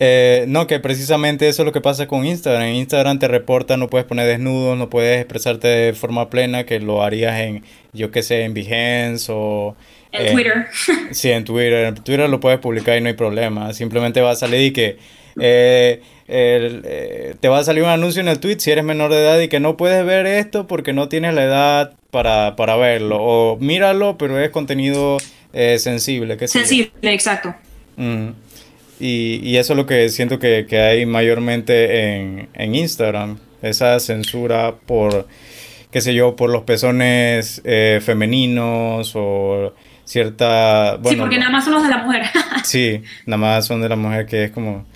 [0.00, 2.62] Eh, no, que precisamente eso es lo que pasa con Instagram.
[2.62, 6.78] En Instagram te reporta, no puedes poner desnudo, no puedes expresarte de forma plena, que
[6.78, 9.76] lo harías en, yo qué sé, en Behance o...
[10.12, 10.66] En Twitter.
[11.10, 11.86] Sí, en Twitter.
[11.86, 13.72] En Twitter lo puedes publicar y no hay problema.
[13.72, 14.98] Simplemente va a salir y que...
[15.40, 19.20] Eh, eh, te va a salir un anuncio en el tweet si eres menor de
[19.20, 23.18] edad y que no puedes ver esto porque no tienes la edad para, para verlo.
[23.20, 25.18] O míralo, pero es contenido
[25.52, 26.38] sensible.
[26.46, 27.54] sensible, exacto.
[27.96, 28.28] Mm.
[29.00, 33.38] Y, eso es lo que siento que, hay mayormente en, en, Instagram.
[33.62, 35.26] Esa censura por,
[35.90, 39.74] qué sé yo, por los pezones eh, femeninos o
[40.04, 40.96] cierta...
[40.96, 42.22] Bueno, sí, porque nada más son los de la mujer.
[42.64, 44.86] sí, nada más son de la mujer que es como...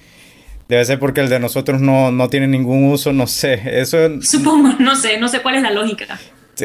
[0.69, 3.61] Debe ser porque el de nosotros no, no tiene ningún uso, no sé.
[3.81, 4.21] Eso...
[4.23, 6.19] Supongo, no sé, no sé cuál es la lógica.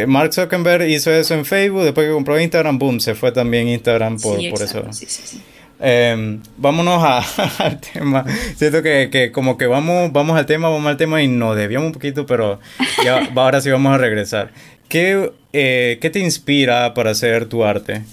[0.05, 4.19] Mark Zuckerberg hizo eso en Facebook, después que compró Instagram, boom, se fue también Instagram
[4.19, 4.85] por, por eso.
[4.91, 5.41] Sí, sí, sí.
[5.79, 7.03] Em, vámonos
[7.59, 8.25] al tema.
[8.55, 11.93] Siento que, como que vamos, vamos al tema, vamos al tema y nos debíamos un
[11.93, 12.59] poquito, pero
[13.03, 14.51] ya, ahora sí vamos a regresar.
[14.89, 18.03] ¿Qué, eh, ¿Qué te inspira para hacer tu arte?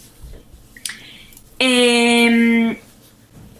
[1.58, 2.76] Em,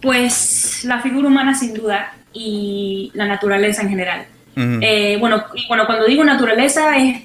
[0.05, 4.27] pues la figura humana sin duda y la naturaleza en general.
[4.57, 7.23] Eh, bueno, bueno, cuando digo naturaleza es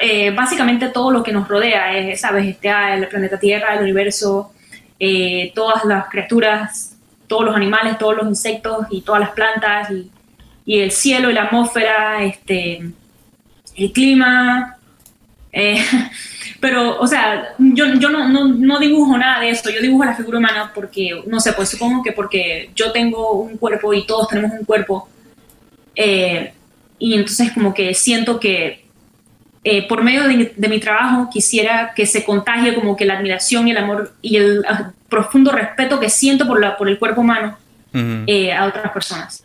[0.00, 2.46] eh, básicamente todo lo que nos rodea, es, ¿sabes?
[2.46, 4.52] Este, ah, el planeta Tierra, el universo,
[5.00, 6.96] eh, todas las criaturas,
[7.26, 10.10] todos los animales, todos los insectos y todas las plantas y,
[10.80, 12.82] el cielo y la atmósfera, este,
[13.76, 14.75] el clima.
[15.58, 15.82] Eh,
[16.60, 20.38] pero, o sea, yo, yo no, no, dibujo nada de esto, yo dibujo la figura
[20.38, 24.52] humana porque, no sé, pues supongo que porque yo tengo un cuerpo y todos tenemos
[24.52, 25.08] un cuerpo.
[25.94, 26.52] Eh,
[26.98, 28.84] y entonces como que siento que
[29.64, 33.70] eh, por medio de, mi trabajo quisiera que se contagie como que la admiración y
[33.70, 37.56] el amor y el ah, profundo respeto que siento por, la, por el cuerpo humano
[37.94, 39.42] eh, a otras personas.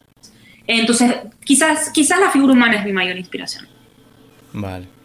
[0.67, 3.65] Entonces, quizás, quizás la figura humana es mi mayor inspiración.
[4.51, 5.00] Vale.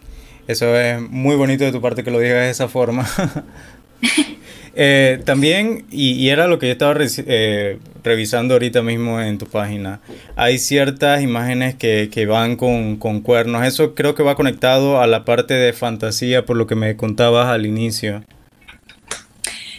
[0.47, 3.05] Eso es muy bonito de tu parte que lo digas de esa forma.
[4.79, 10.01] Eh, también, y, era lo que yo estaba eh, revisando ahorita mismo en tu página,
[10.35, 13.65] hay ciertas imágenes que, van con, cuernos.
[13.65, 17.47] Eso creo que va conectado a la parte de fantasía, por lo que me contabas
[17.47, 18.23] al inicio.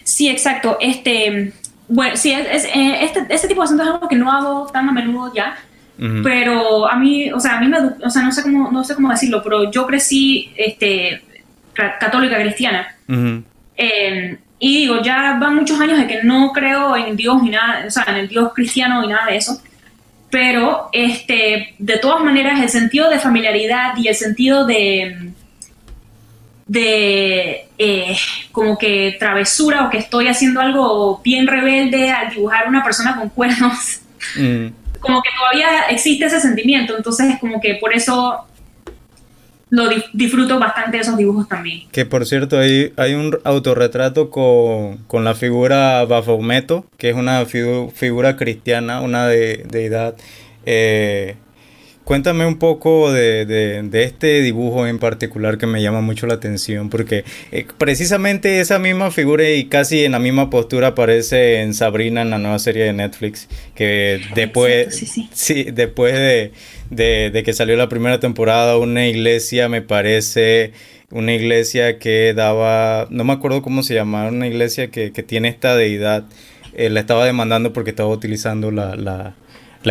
[0.02, 0.78] Sí, exacto.
[0.80, 1.52] Este,
[1.86, 4.88] bueno, sí, es, eh, este, este, tipo de asuntos es algo que no hago tan
[4.88, 5.56] a menudo ya.
[6.22, 8.94] Pero a mí, o sea, a mí me, o sea, no sé cómo, no sé
[8.94, 11.22] cómo decirlo, pero yo crecí, este,
[11.74, 12.86] católica cristiana.
[14.60, 17.90] Y digo, ya van muchos años de que no creo en Dios ni nada, o
[17.90, 19.60] sea, en el Dios cristiano ni nada de eso.
[20.30, 25.30] Pero, este, de todas maneras, el sentido de familiaridad y el sentido de,
[26.66, 28.16] de eh,
[28.52, 33.30] como que travesura o que estoy haciendo algo bien rebelde al dibujar una persona con
[33.30, 34.00] cuernos,
[34.36, 34.66] mm.
[35.00, 36.96] Como que todavía existe ese sentimiento.
[36.96, 38.44] Entonces, como que por eso
[39.70, 41.82] lo disfruto bastante de esos dibujos también.
[41.92, 48.36] Que por cierto, hay, hay un autorretrato con, la figura Baphometo, que es una figura
[48.36, 50.14] cristiana, una de, deidad.
[50.64, 51.36] Eh,
[52.08, 57.22] cuéntame un poco de, este dibujo en particular que me llama mucho la atención, porque
[57.52, 62.30] eh, precisamente esa misma figura y casi en la misma postura aparece en Sabrina, en
[62.30, 66.52] la nueva serie de Netflix, que después, sí, después de
[66.88, 70.72] de, que salió la primera temporada, una iglesia, me parece,
[71.10, 75.76] una iglesia que daba, no me acuerdo cómo se llamaba, una iglesia que, tiene esta
[75.76, 76.24] deidad,
[76.74, 79.34] eh, la estaba demandando porque estaba utilizando la, la,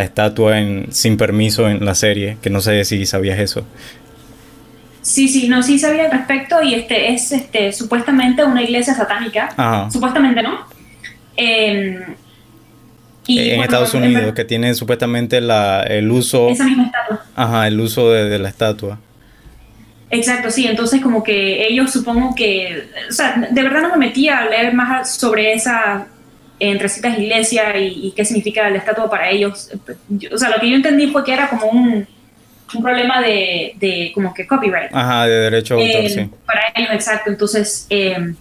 [0.04, 3.66] estatua en, sin permiso en la serie, que no sé si sabías eso.
[5.02, 9.88] Sí, sí, no, sí sabía al respecto y este es este, supuestamente una iglesia satánica,
[9.90, 10.66] supuestamente, ¿no?
[11.36, 12.02] Em,
[13.28, 16.48] en Estados Unidos, que tienen supuestamente la, el uso...
[16.48, 17.24] Esa misma estatua.
[17.36, 18.98] Ajá, el uso de, la estatua.
[20.10, 24.28] Exacto, sí, entonces como que ellos supongo que, o sea, de verdad no me metí
[24.28, 26.06] a leer más sobre esa
[26.60, 29.70] entre citas iglesia y, qué significa la estatua para ellos.
[30.32, 32.06] O sea, lo que yo entendí fue que era como un,
[32.74, 34.90] un problema de, de, como que copyright.
[34.92, 36.30] Ajá, de derecho a autor, eh, sí.
[36.44, 37.30] Para ellos, exacto.
[37.30, 38.34] Entonces, eh,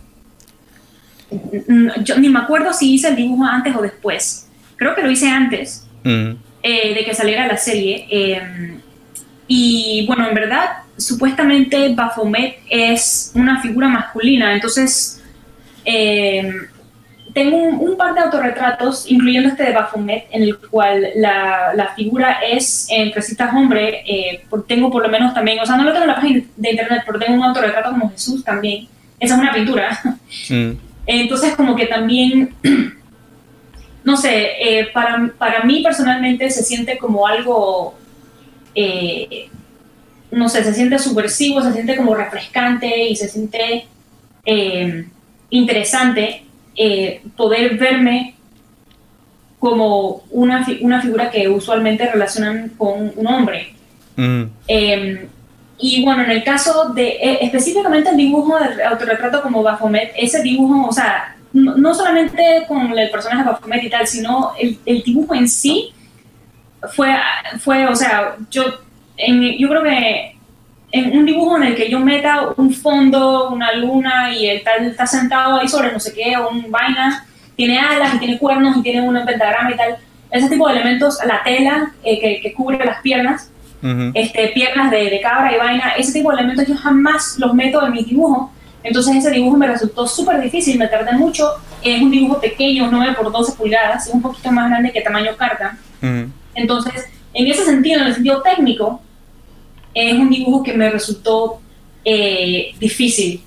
[2.04, 4.48] yo ni me acuerdo si hice el dibujo antes o después
[4.78, 6.32] creo que lo hice antes mm.
[6.64, 8.08] eh, de que saliera la serie.
[8.10, 8.78] Eh,
[9.48, 15.22] y bueno, en verdad, supuestamente Baphomet es una figura masculina, entonces
[15.84, 16.52] eh,
[17.38, 22.88] tengo un, par de autorretratos, incluyendo este de Baphomet, en el cual la, figura es
[22.90, 24.04] entre citas hombre.
[24.68, 27.04] tengo por lo menos también, o sea, no lo tengo en la página de internet,
[27.06, 28.88] pero tengo un autorretrato como Jesús también.
[29.20, 30.00] Esa es una pintura.
[30.50, 30.72] Mm.
[31.06, 32.54] Entonces, como que también
[34.04, 37.96] no sé, eh, para, para, mí personalmente se siente como algo,
[38.76, 39.50] eh,
[40.32, 43.86] no sé, se siente subversivo, se siente como refrescante y se siente
[46.78, 48.36] eh, poder verme
[49.60, 53.74] como una, una, figura que usualmente relacionan con un hombre.
[54.16, 54.44] Mm.
[54.68, 55.28] Em,
[55.80, 60.88] y bueno, en el caso de específicamente el dibujo del autorretrato como Baphomet, ese dibujo,
[60.88, 65.34] o sea, no, solamente con el personaje de Baphomet y tal, sino el, el, dibujo
[65.34, 65.92] en sí
[66.94, 67.16] fue,
[67.60, 68.64] fue o sea, yo,
[69.18, 70.37] en, yo creo que
[70.92, 74.86] en un dibujo en el que yo meta un fondo, una luna y el tal
[74.86, 77.26] está sentado ahí sobre no sé qué, o un vaina,
[77.56, 79.98] tiene alas y tiene cuernos y tiene un pentagrama y tal,
[80.32, 83.52] ese tipo de elementos, la tela eh, que, que, cubre las piernas,
[84.14, 87.86] este, piernas de, de, cabra y vaina, ese tipo de elementos yo jamás los meto
[87.86, 88.52] en mi dibujo.
[88.84, 91.50] Entonces ese dibujo me resultó súper difícil, me tardé mucho.
[91.82, 95.36] Es un dibujo pequeño, 9 por 12 pulgadas, es un poquito más grande que tamaño
[95.38, 95.78] carta.
[96.56, 99.02] Entonces, en ese sentido, en el sentido técnico,
[99.98, 101.60] es un dibujo que me resultó
[102.06, 103.42] eh, difícil.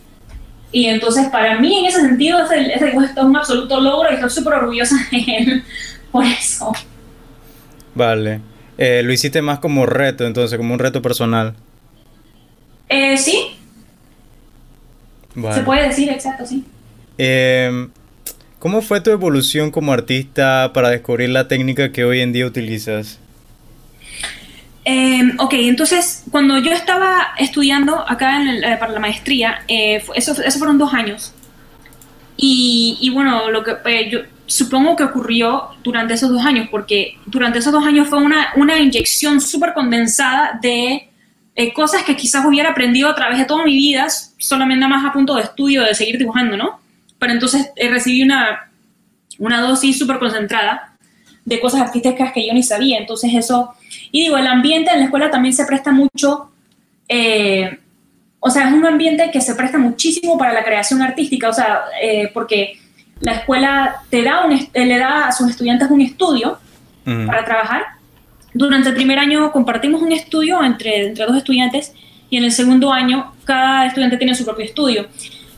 [0.73, 4.15] Y entonces, para mí, en ese sentido, ese, ese dibujo es un absoluto logro y
[4.15, 5.65] estoy súper orgullosa de él
[6.13, 6.73] por eso.
[7.95, 8.41] Vale.
[8.79, 11.55] Eh, lo hiciste más como reto, entonces, como un reto personal.
[12.89, 13.57] Eh, sí.
[15.53, 16.65] Se puede decir, exacto, sí.
[17.19, 17.91] Em,
[18.59, 23.19] ¿Cómo fue tu evolución como artista para descubrir la técnica que hoy en día utilizas?
[24.85, 30.59] Eh, ok, entonces cuando yo estaba estudiando acá eh, para la maestría, eh, eso, eso,
[30.59, 31.35] fueron dos años.
[32.37, 37.19] Y, y bueno, lo que eh, yo supongo que ocurrió durante esos dos años, porque
[37.27, 41.07] durante esos dos años fue una, una inyección súper condensada de
[41.75, 44.09] cosas que quizás hubiera aprendido a través de toda mi vida,
[44.39, 46.81] solamente más a punto de estudio, de seguir dibujando, ¿no?
[47.19, 48.71] Pero entonces recibí una,
[49.39, 50.90] una dosis súper concentrada
[51.51, 52.97] de cosas artísticas que yo ni sabía.
[52.97, 53.75] Entonces eso,
[54.13, 56.53] y digo, el ambiente en la escuela también se presta mucho,
[57.09, 57.79] eh,
[58.39, 61.83] o sea, es un ambiente que se presta muchísimo para la creación artística, o sea,
[62.01, 62.79] eh, porque
[63.21, 66.59] la escuela te da un, le da a sus estudiantes un estudio
[67.27, 67.83] para trabajar.
[68.55, 71.93] Durante el primer año compartimos un estudio entre, entre dos estudiantes
[72.31, 75.09] y en el segundo año cada estudiante tiene su propio estudio.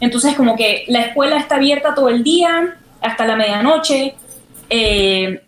[0.00, 4.14] Entonces, como que la escuela está abierta todo el día, hasta la medianoche.
[4.70, 5.42] Eh,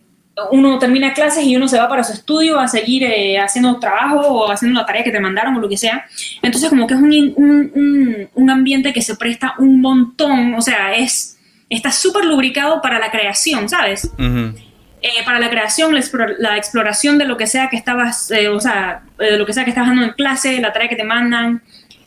[0.51, 4.21] uno termina clases y uno se va para su estudio a seguir eh, haciendo trabajo
[4.21, 6.07] o haciendo la tarea que te mandaron o lo que sea.
[6.43, 11.39] Entonces como que es un, un, ambiente que se presta un montón, o sea, es,
[11.71, 14.11] está súper lubricado para la creación, ¿sabes?
[14.19, 15.95] Eh, para la creación,
[16.39, 19.65] la, exploración de lo que sea que estabas, eh, o sea, de lo que sea
[19.65, 21.63] que estás dando en clase, la tarea que te mandan.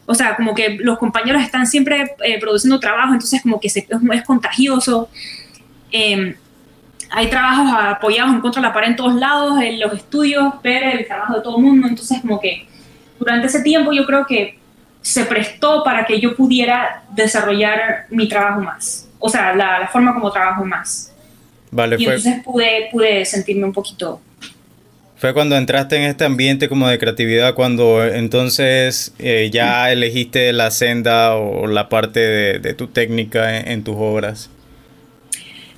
[0.06, 3.88] O sea, como que los compañeros están siempre produciendo trabajo, entonces como que se, es,
[4.14, 5.10] es contagioso.
[5.92, 6.36] Em,
[7.10, 10.84] hay trabajos apoyados en contra de la pared en todos lados, en los estudios, ver
[10.84, 12.68] el trabajo de todo el mundo, entonces como que
[13.20, 14.58] durante ese tiempo yo creo que
[15.02, 20.32] se prestó para que yo pudiera desarrollar mi trabajo más, o sea, la, forma como
[20.32, 21.14] trabajo más.
[21.72, 24.22] Vale, y entonces pude, pude sentirme un poquito...
[25.18, 30.70] Fue cuando entraste en este ambiente como de creatividad, cuando entonces eh, ya elegiste la
[30.70, 34.52] senda o la parte de, tu técnica en tus obras.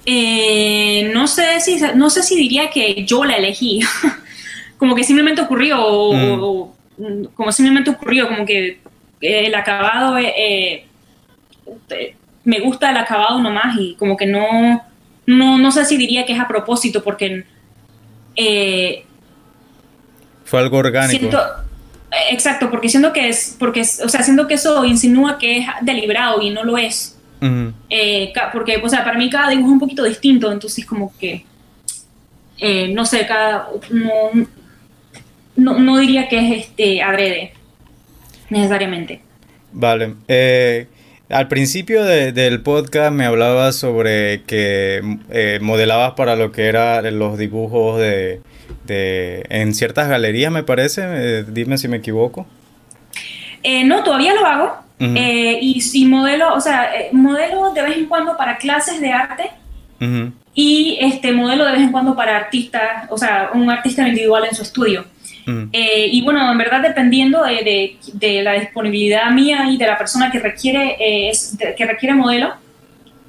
[0.06, 3.82] Eh, no, sé si, no sé si diría que yo la elegí,
[4.78, 7.26] como que simplemente ocurrió, o, mm.
[7.36, 8.80] como simplemente ocurrió, como que
[9.22, 10.86] el acabado, eh,
[11.90, 14.82] eh, me gusta el acabado nomás y como que no,
[15.26, 17.46] no, no sé si diría que es a propósito, porque...
[20.46, 21.38] Fue algo orgánico.
[22.32, 26.42] exacto, porque siento que es, porque, o sea, siento que eso insinúa que es deliberado
[26.42, 27.19] y no lo es.
[27.90, 31.46] Eh, porque, o sea, para mí cada dibujo es un poquito distinto, entonces como que,
[32.58, 33.70] eh, no sé, cada,
[35.56, 37.54] no, no, diría que es este adrede,
[38.50, 39.22] necesariamente.
[39.72, 40.16] Vale.
[40.28, 40.88] Eh,
[41.30, 45.02] al principio del podcast me hablabas sobre que
[45.62, 48.42] modelabas para lo que eran los dibujos de,
[48.86, 51.44] de, en ciertas galerías, me parece.
[51.44, 52.48] dime si me equivoco.
[53.86, 54.89] no, todavía lo hago.
[55.00, 59.52] Eh, y, modelo, o sea, eh, modelo de vez en cuando para clases de arte
[60.54, 64.56] y este modelo de vez en cuando para artistas, o sea, un artista individual en
[64.56, 65.06] su estudio.
[65.72, 70.30] Eh, y bueno, en verdad dependiendo de, de, la disponibilidad mía y de la persona
[70.30, 70.96] que requiere,
[71.76, 72.54] que requiere modelo,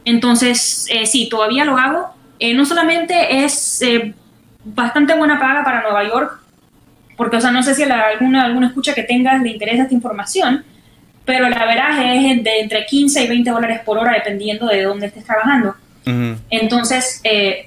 [0.04, 2.14] entonces sí, todavía lo hago.
[2.54, 3.82] no solamente es
[4.64, 6.40] bastante buena paga para Nueva York,
[7.16, 10.64] porque, o sea, no sé si alguna, alguna escucha que tengas le interesa esta información,
[11.30, 15.06] pero la verdad es de entre 15 y 20 dólares por hora dependiendo de dónde
[15.06, 15.76] estés trabajando.
[16.50, 17.64] Entonces, eh,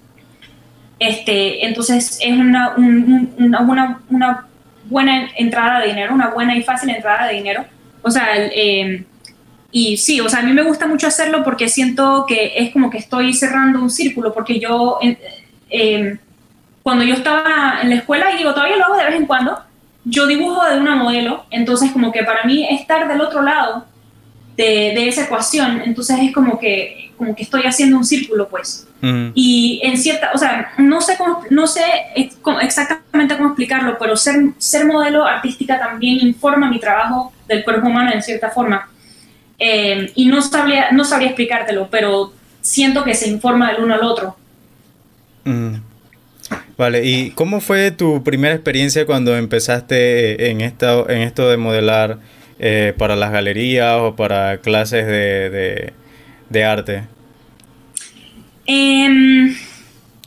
[0.98, 4.46] este, entonces es una, una, una,
[4.84, 7.64] buena entrada de dinero, una buena y fácil entrada de dinero.
[8.02, 9.06] O sea, em,
[9.72, 12.90] y sí, o sea, a mí me gusta mucho hacerlo porque siento que es como
[12.90, 14.98] que estoy cerrando un círculo, porque yo,
[15.70, 16.18] eh,
[16.82, 19.58] cuando yo estaba en la escuela, y digo, todavía lo hago de vez en cuando,
[20.04, 23.86] yo dibujo de una modelo, entonces como que para mí estar del otro lado
[24.56, 28.86] de, esa ecuación, entonces es como que, como que estoy haciendo un círculo, pues.
[29.34, 31.84] Y en cierta, o sea, no sé, cómo, no sé
[32.14, 38.12] exactamente cómo explicarlo, pero ser, ser modelo artística también informa mi trabajo del cuerpo humano
[38.14, 38.88] en cierta forma.
[39.58, 42.32] Eh, y no sabría, no sabría explicártelo, pero
[42.62, 44.36] siento que se informa el uno al otro.
[46.76, 52.18] Vale, ¿y cómo fue tu primera experiencia cuando empezaste en, esta, en esto de modelar
[52.58, 55.92] eh, para las galerías o para clases de,
[56.50, 57.04] de, arte?
[58.66, 59.54] Em,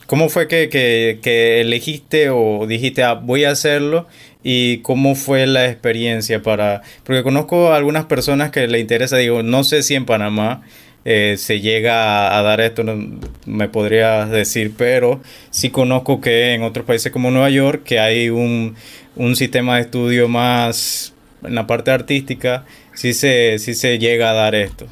[0.06, 4.06] ¿Cómo fue que, elegiste o dijiste, ah, voy a hacerlo?
[4.42, 6.80] ¿Y cómo fue la experiencia para...?
[7.04, 10.62] Porque conozco a algunas personas que le interesa, digo, no sé si en Panamá
[11.10, 12.84] eh, se llega a, dar esto,
[13.46, 18.28] me podrías decir, pero sí conozco que en otros países como Nueva York, que hay
[18.28, 18.76] un,
[19.16, 24.34] un sistema de estudio más en la parte artística, sí se, sí se llega a
[24.34, 24.86] dar esto.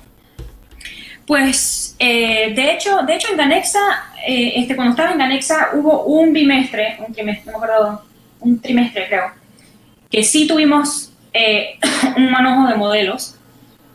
[1.26, 3.80] Pues, eh, de hecho, de hecho en Ganexa,
[4.26, 8.02] eh, este, cuando estaba en Ganexa hubo un bimestre, un trimestre, no me acuerdo,
[8.40, 9.32] un trimestre creo,
[10.10, 11.12] que sí tuvimos
[12.16, 13.35] un manojo de modelos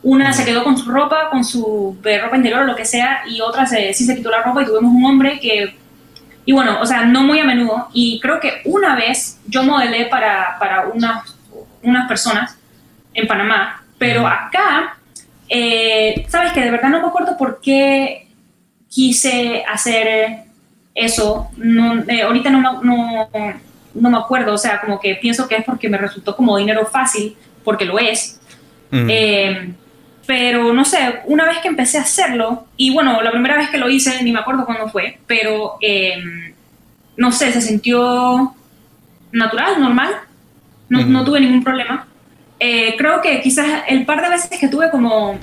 [0.03, 3.41] una se quedó con su ropa, con su ropa interior o lo que sea, y
[3.41, 5.75] otra se, sí se quitó la ropa y tuvimos un hombre que...
[6.43, 7.87] Y bueno, o sea, no muy a menudo.
[7.93, 11.35] Y creo que una vez yo modelé para, para unas,
[11.83, 12.57] unas personas
[13.13, 14.97] en Panamá, pero acá,
[15.47, 18.27] eh, sabes que de verdad no me acuerdo por qué
[18.89, 20.45] quise hacer
[20.95, 21.49] eso.
[21.57, 23.29] No, eh, ahorita no, no,
[23.93, 26.85] no, me acuerdo, o sea, como que pienso que es porque me resultó como dinero
[26.87, 28.39] fácil, porque lo es.
[28.91, 29.73] Eh,
[30.25, 33.77] pero no sé, una vez que empecé a hacerlo, y bueno, la primera vez que
[33.77, 36.53] lo hice, ni me acuerdo cuándo fue, pero em,
[37.17, 38.53] no sé, se sintió
[39.31, 40.09] natural, normal,
[40.89, 42.07] no, no tuve ningún problema.
[42.59, 45.39] Eh, creo que quizás el par de veces que tuve como,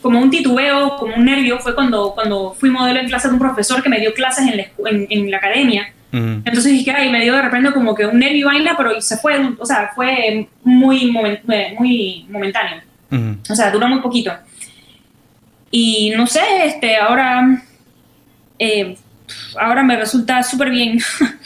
[0.00, 3.40] como un titubeo, como un nervio, fue cuando, cuando fui modelo en clase de un
[3.40, 4.64] profesor que me dio clases en la,
[5.10, 5.92] en, la academia.
[6.12, 9.36] Entonces dije, ay, me dio de repente como que un nervio baila, pero se fue,
[9.58, 12.82] o sea, fue muy, muy momentáneo.
[13.48, 14.32] O sea, dura muy poquito.
[15.70, 17.62] Y no sé, este, ahora,
[18.58, 18.96] eh,
[19.60, 21.00] ahora me resulta súper bien.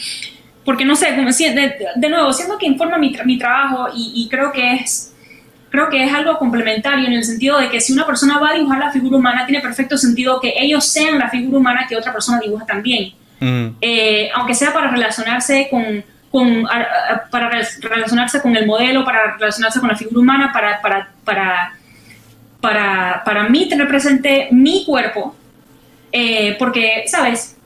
[0.65, 4.53] Porque no sé, como, de, de nuevo, siento que informa mi, mi trabajo y, creo
[4.53, 5.15] que es
[5.71, 8.55] creo que es algo complementario en el sentido de que si una persona va a
[8.55, 12.13] dibujar la figura humana, tiene perfecto sentido que ellos sean la figura humana que otra
[12.13, 13.13] persona dibuja también.
[13.41, 16.67] Eh, aunque sea para relacionarse con, con,
[17.31, 17.51] para
[17.81, 21.73] relacionarse con el modelo, para relacionarse con la figura humana, para, para, para,
[22.61, 25.35] para, para mí tener presente mi cuerpo,
[26.13, 27.57] eh, porque, ¿sabes?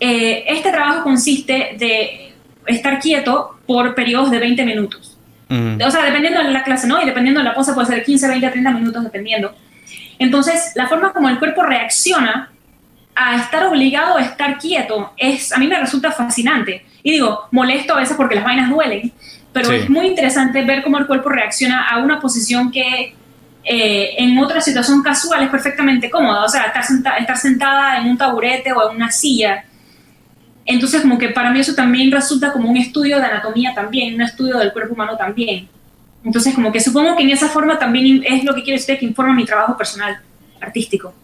[0.00, 2.34] Eh, este trabajo consiste de
[2.66, 5.12] estar quieto por periodos de 20 minutos.
[5.48, 7.00] O sea, dependiendo de la clase, ¿no?
[7.00, 9.54] Y dependiendo de la pose puede ser 15, 20, 30 minutos, dependiendo.
[10.18, 12.50] Entonces, la forma como el cuerpo reacciona
[13.16, 16.84] a estar obligado a estar quieto es, a mí me resulta fascinante.
[17.02, 19.10] Y digo, molesto a veces porque las vainas duelen,
[19.52, 23.14] pero es muy interesante ver cómo el cuerpo reacciona a una posición que
[23.64, 26.84] eh, en otra situación casual es perfectamente cómoda, o sea, estar,
[27.18, 29.64] estar sentada en un taburete o en una silla.
[30.66, 34.22] Entonces, como que para mí eso también resulta como un estudio de anatomía también, un
[34.22, 35.68] estudio del cuerpo humano también.
[36.22, 39.06] Entonces, como que supongo que en esa forma también es lo que quiere usted que
[39.06, 40.18] informa mi trabajo personal,
[40.60, 41.14] artístico.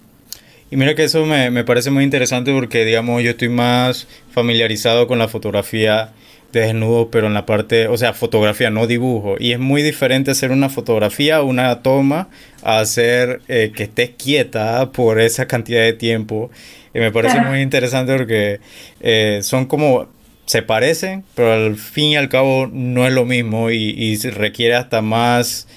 [0.73, 5.07] Y mira que eso me, me, parece muy interesante porque, digamos, yo estoy más familiarizado
[5.07, 6.14] con la fotografía
[6.51, 9.37] de desnudo, pero en la parte, o sea, fotografía, no dibujo.
[9.39, 12.31] Y es muy diferente hacer una fotografía, una toma,
[12.62, 16.51] a hacer eh, que estés quieta por esa cantidad de tiempo.
[16.95, 18.61] Y me parece muy interesante porque
[19.03, 20.09] eh, son como,
[20.47, 24.77] se parecen, pero al fin y al cabo no es lo mismo y, y requiere
[24.77, 25.68] hasta más,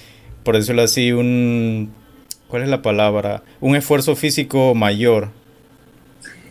[0.44, 1.92] por decirlo así, un
[2.48, 3.44] ¿cuál es la palabra?
[3.60, 5.30] Un esfuerzo físico mayor.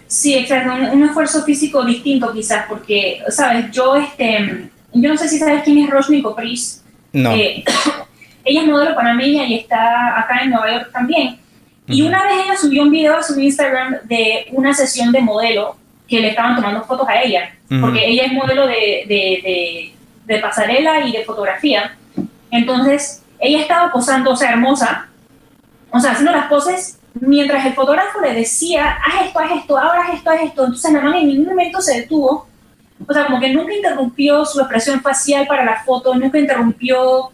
[0.07, 5.39] Sí, exacto, un, esfuerzo físico distinto quizás, porque, sabes, yo, este, yo no sé si
[5.39, 6.85] sabes quién es Roshni Copris.
[7.13, 7.33] No.
[7.35, 7.65] Eh,
[8.45, 11.39] ella es modelo panameña y está acá en Nueva York también.
[11.87, 15.77] Y una vez ella subió un video a su Instagram de una sesión de modelo
[16.09, 19.93] que le estaban tomando fotos a ella, porque ella es modelo de, de,
[20.25, 21.97] de, pasarela y de fotografía.
[22.51, 25.09] Entonces, ella estaba posando, o sea, hermosa,
[25.95, 30.03] o sea, haciendo las poses mientras el fotógrafo le decía, haz esto, haz esto, ahora
[30.03, 30.65] haz esto, haz esto.
[30.65, 32.49] Entonces la en ningún momento se detuvo.
[33.07, 37.31] O sea, como que nunca interrumpió su expresión facial para la foto, nunca interrumpió,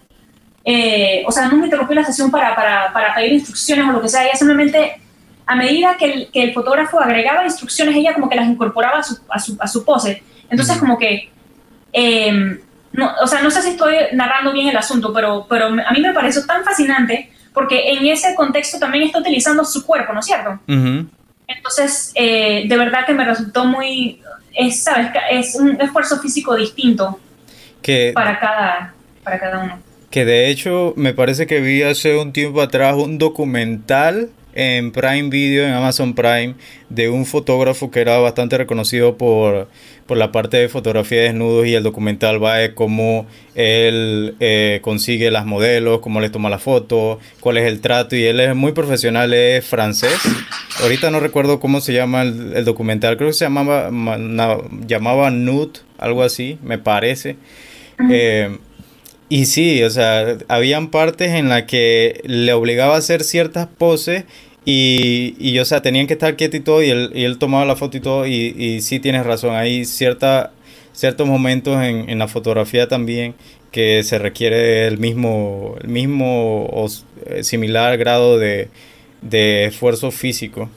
[0.62, 4.08] eh, o sea, nunca interrumpió la sesión para, para, para, pedir instrucciones o lo que
[4.08, 4.24] sea.
[4.24, 5.00] Ella simplemente,
[5.46, 9.02] a medida que el, que el fotógrafo agregaba instrucciones, ella como que las incorporaba a
[9.02, 10.22] su, a su, a su pose.
[10.50, 11.30] Entonces, como que,
[11.92, 12.60] em,
[12.92, 16.00] no, o sea, no sé si estoy narrando bien el asunto, pero, pero a mí
[16.00, 20.26] me pareció tan fascinante porque en ese contexto también está utilizando su cuerpo, ¿no es
[20.26, 20.58] cierto?
[21.46, 24.20] Entonces, eh, de verdad que me resultó muy,
[24.54, 25.10] es, ¿sabes?
[25.30, 27.18] Es un esfuerzo físico distinto
[27.82, 28.94] que, para, cada,
[29.24, 29.78] para cada uno.
[30.10, 35.28] Que de hecho me parece que vi hace un tiempo atrás un documental en Prime
[35.30, 36.54] Video, en Amazon Prime,
[36.88, 39.68] de un fotógrafo que era bastante reconocido por,
[40.06, 44.80] por la parte de fotografía de desnudos y el documental va de cómo él eh,
[44.82, 48.54] consigue las modelos, cómo les toma la foto, cuál es el trato y él es
[48.54, 50.18] muy profesional, es francés.
[50.82, 53.90] Ahorita no recuerdo cómo se llama el, documental, creo que se llamaba,
[54.86, 57.36] llamaba Nude, algo así, me parece.
[58.10, 58.56] Eh,
[59.30, 64.24] y sí, o sea, habían partes en las que le obligaba a hacer ciertas poses
[64.66, 67.64] y, y, o sea, tenían que estar quietos y todo, y él, y él tomaba
[67.64, 70.50] la foto y todo, y, y sí tienes razón, hay cierta,
[70.92, 73.34] ciertos momentos en, en la fotografía también
[73.70, 76.88] que se requiere el mismo, el mismo o
[77.26, 78.68] eh, similar grado de,
[79.22, 80.68] de esfuerzo físico.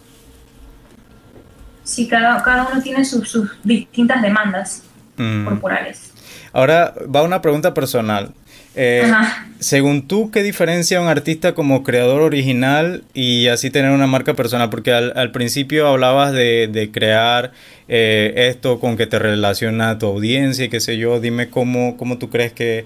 [1.83, 4.83] Sí, cada, cada uno tiene sus, sus distintas demandas
[5.17, 5.45] mm.
[5.45, 6.11] corporales.
[6.53, 8.31] Ahora va una pregunta personal.
[8.75, 9.11] Eh,
[9.59, 14.69] según tú, ¿qué diferencia un artista como creador original y así tener una marca personal?
[14.69, 17.51] Porque al, principio hablabas de, crear
[17.87, 21.19] eh, esto con que te relaciona a tu audiencia y qué sé yo.
[21.19, 22.85] Dime cómo, cómo tú crees que,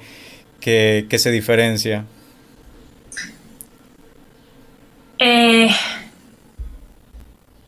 [0.61, 2.05] se diferencia.
[5.19, 5.69] Eh,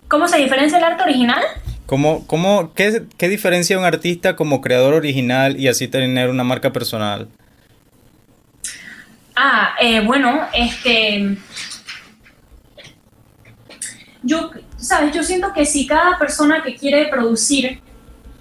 [0.08, 1.42] ¿Cómo se diferencia el arte original?
[1.86, 6.72] ¿Cómo, cómo, qué, ¿Qué diferencia un artista como creador original y así tener una marca
[6.72, 7.30] personal?
[9.42, 11.38] Ah, eh, bueno, este.
[14.22, 15.16] Yo, ¿sabes?
[15.16, 17.80] Yo siento que si cada persona que quiere producir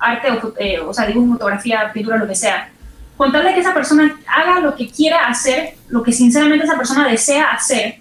[0.01, 2.71] arte, o, eh, o sea, dibujo, fotografía, pintura, lo que sea,
[3.17, 6.77] con tal de que esa persona haga lo que quiera hacer, lo que sinceramente esa
[6.77, 8.01] persona desea hacer,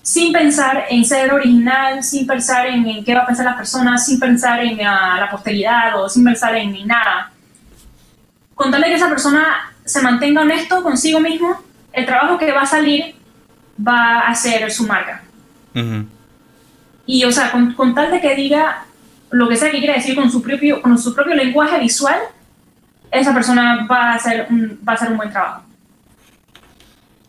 [0.00, 4.20] sin pensar en ser original, sin pensar en, qué va a pensar la persona, sin
[4.20, 7.32] pensar en ah, la posteridad o sin pensar en nada,
[8.54, 11.60] con tal de que esa persona se mantenga honesto consigo mismo,
[11.92, 13.14] el trabajo que va a salir
[13.86, 15.22] va a ser su marca.
[17.06, 18.86] Y, o sea, con, tal de que diga
[19.30, 22.18] lo que sea que quiera decir con su propio, con su propio lenguaje visual,
[23.10, 25.62] esa persona va a hacer un, va a hacer un buen trabajo.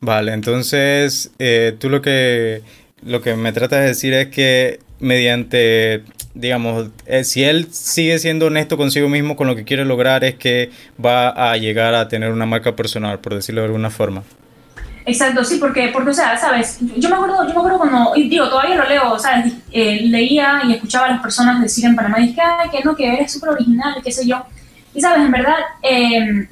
[0.02, 2.62] Vale, entonces eh, tú lo que,
[3.04, 6.04] lo que me tratas de decir es que mediante
[6.36, 10.36] digamos, eh, si él sigue siendo honesto consigo mismo con lo que quiere lograr, es
[10.36, 10.70] que
[11.04, 14.24] va a llegar a tener una marca personal, por decirlo de alguna forma.
[15.08, 18.50] Exacto, sí, porque, porque, o sea, sabes, yo me acuerdo, yo me acuerdo cuando, digo,
[18.50, 19.54] todavía lo leo, ¿sabes?
[19.72, 23.32] Eh, leía y escuchaba a las personas decir en Panamá, dije, que no, que eres
[23.32, 24.44] súper original, qué sé yo.
[24.94, 25.24] Y, ¿sabes?
[25.24, 26.48] En verdad, em,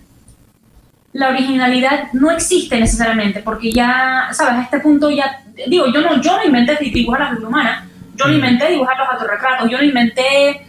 [1.14, 4.54] la originalidad no existe necesariamente, porque ya, ¿sabes?
[4.54, 8.28] A este punto ya, digo, yo no, yo no inventé dibujar la figura humana, yo
[8.28, 10.68] no inventé dibujar los autorretratos, yo no inventé,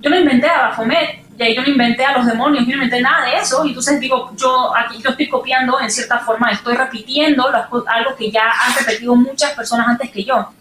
[0.00, 3.26] yo no inventé a Bafomet, yo no inventé a los demonios, yo no inventé nada
[3.26, 7.46] de eso, y entonces digo, yo aquí lo estoy copiando en cierta forma, estoy repitiendo
[7.48, 10.52] algo que ya han repetido muchas personas antes que yo,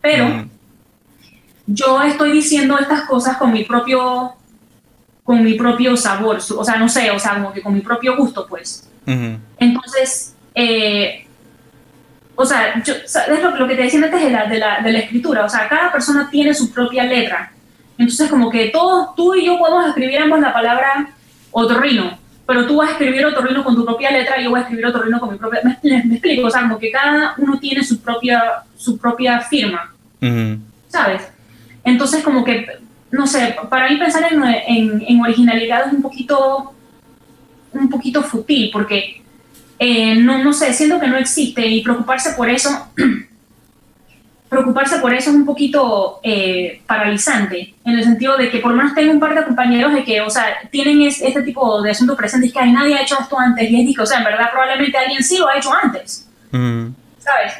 [0.00, 0.46] pero
[1.66, 4.34] yo estoy diciendo estas cosas con mi propio
[5.24, 8.16] con mi propio sabor, o sea, no sé, o sea, como que con mi propio
[8.16, 8.88] gusto, pues.
[9.58, 11.25] Entonces, eh,
[12.36, 14.98] o sea, yo, es lo, que te decía antes de la, de, la, de la
[14.98, 17.50] escritura, o sea, cada persona tiene su propia letra.
[17.98, 21.08] Entonces, como que todos, tú y yo podemos escribir ambos la palabra
[21.50, 24.62] otorrino, pero tú vas a escribir otorrino con tu propia letra y yo voy a
[24.62, 25.60] escribir otorrino con mi propia...
[25.82, 29.94] Me, explico, o sea, como que cada uno tiene su propia, su propia firma,
[30.88, 31.22] ¿sabes?
[31.84, 32.66] Entonces, como que,
[33.10, 36.74] no sé, para mí pensar en, en, en originalidad es un poquito,
[37.72, 39.22] un poquito fútil, porque
[39.78, 42.88] eh, no, no sé, siento que no existe y preocuparse por eso,
[44.48, 48.78] preocuparse por eso es un poquito eh, paralizante, en el sentido de que por lo
[48.78, 52.16] menos tengo un par de compañeros de que, o sea, tienen este tipo de asunto
[52.16, 54.50] presente, es que nadie ha hecho esto antes, y es que, o sea, en verdad
[54.50, 57.52] probablemente alguien sí lo ha hecho antes, ¿sabes?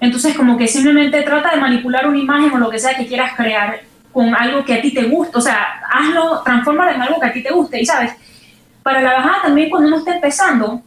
[0.00, 3.36] Entonces como que simplemente trata de manipular una imagen o lo que sea que quieras
[3.36, 3.80] crear
[4.12, 7.32] con algo que a ti te guste, o sea, hazlo, transfórmalo en algo que a
[7.32, 8.12] ti te guste, y sabes,
[8.82, 10.82] para la bajada también cuando uno está empezando,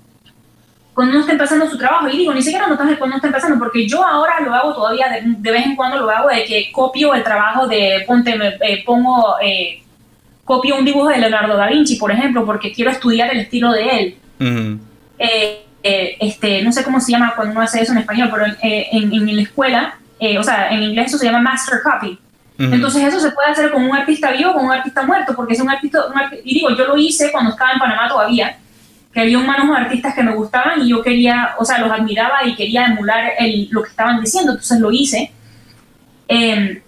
[0.95, 2.07] cuando uno está empezando su trabajo.
[2.07, 5.07] Y digo, ni siquiera no cuando uno está empezando, porque yo ahora lo hago todavía,
[5.21, 8.81] de, vez en cuando lo hago, de que copio el trabajo de, ponte, me, eh,
[8.85, 9.83] pongo, eh,
[10.45, 13.89] copio un dibujo de Leonardo da Vinci, por ejemplo, porque quiero estudiar el estilo de
[13.89, 14.15] él.
[15.19, 19.13] Eh, este, no sé cómo se llama cuando uno hace eso en español, pero en,
[19.13, 19.99] en, la escuela,
[20.39, 22.17] o sea, en inglés eso se llama master copy.
[22.57, 25.53] Entonces eso se puede hacer con un artista vivo o con un artista muerto, porque
[25.53, 28.57] es un artista, un artista, y digo, yo lo hice cuando estaba en Panamá todavía,
[29.15, 32.53] que había humanos artistas que me gustaban y yo quería, o sea, los admiraba y
[32.53, 35.31] quería emular el, lo que estaban diciendo, entonces lo hice.
[36.27, 36.81] Em,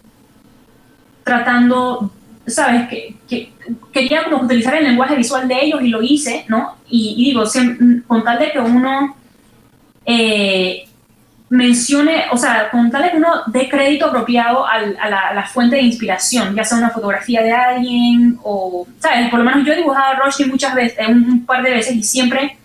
[1.24, 2.12] tratando,
[2.46, 2.90] ¿sabes?
[2.90, 3.54] Que,
[3.94, 6.76] quería como utilizar el lenguaje visual de ellos y lo hice, ¿no?
[6.90, 7.44] Y, digo,
[8.08, 9.16] con tal de que uno
[10.06, 10.87] eh,
[11.50, 15.84] mencione, o sea, con tal de que uno dé crédito apropiado a, la, fuente de
[15.84, 19.30] inspiración, ya sea una fotografía de alguien o, ¿sabes?
[19.30, 22.04] Por lo menos yo he dibujado a Roshi muchas veces, un, par de veces y
[22.04, 22.58] siempre,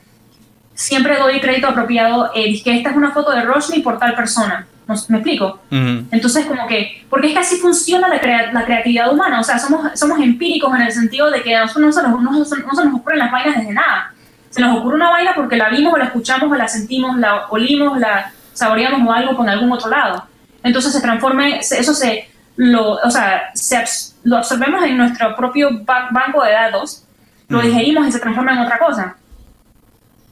[0.75, 4.67] siempre doy crédito apropiado, eh, que esta es una foto de Roshi por tal persona.
[5.09, 5.61] ¿Me explico?
[5.71, 8.21] Entonces, como que, porque es que así funciona la,
[8.53, 11.87] la, creatividad humana, o sea, somos, somos empíricos en el sentido de que a nosotros
[11.87, 14.13] no se, nos, no, se nos ocurren las vainas desde nada.
[14.51, 17.47] Se nos ocurre una vaina porque la vimos o la escuchamos o la sentimos, la
[17.49, 20.25] olimos, la saboreamos o algo con algún otro lado.
[20.63, 23.83] Entonces se transforma, eso se, lo, o sea, se,
[24.25, 27.05] lo absorbemos en nuestro propio banco de datos,
[27.49, 29.17] lo digerimos y se transforma en otra cosa.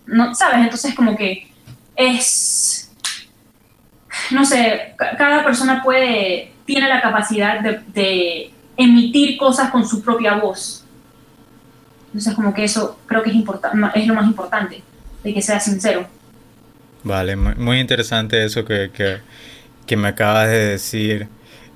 [0.06, 0.34] ¿No?
[0.34, 0.59] ¿Sabes?
[0.59, 1.51] Entonces como que
[1.97, 2.90] es,
[4.30, 10.34] no sé, cada persona puede, tiene la capacidad de, de emitir cosas con su propia
[10.34, 10.84] voz.
[12.06, 13.36] Entonces como que eso creo que es,
[13.94, 14.82] es lo más importante,
[15.22, 16.06] de que sea sincero.
[17.02, 19.20] Vale, muy interesante eso que,
[19.97, 21.28] me acabas de decir.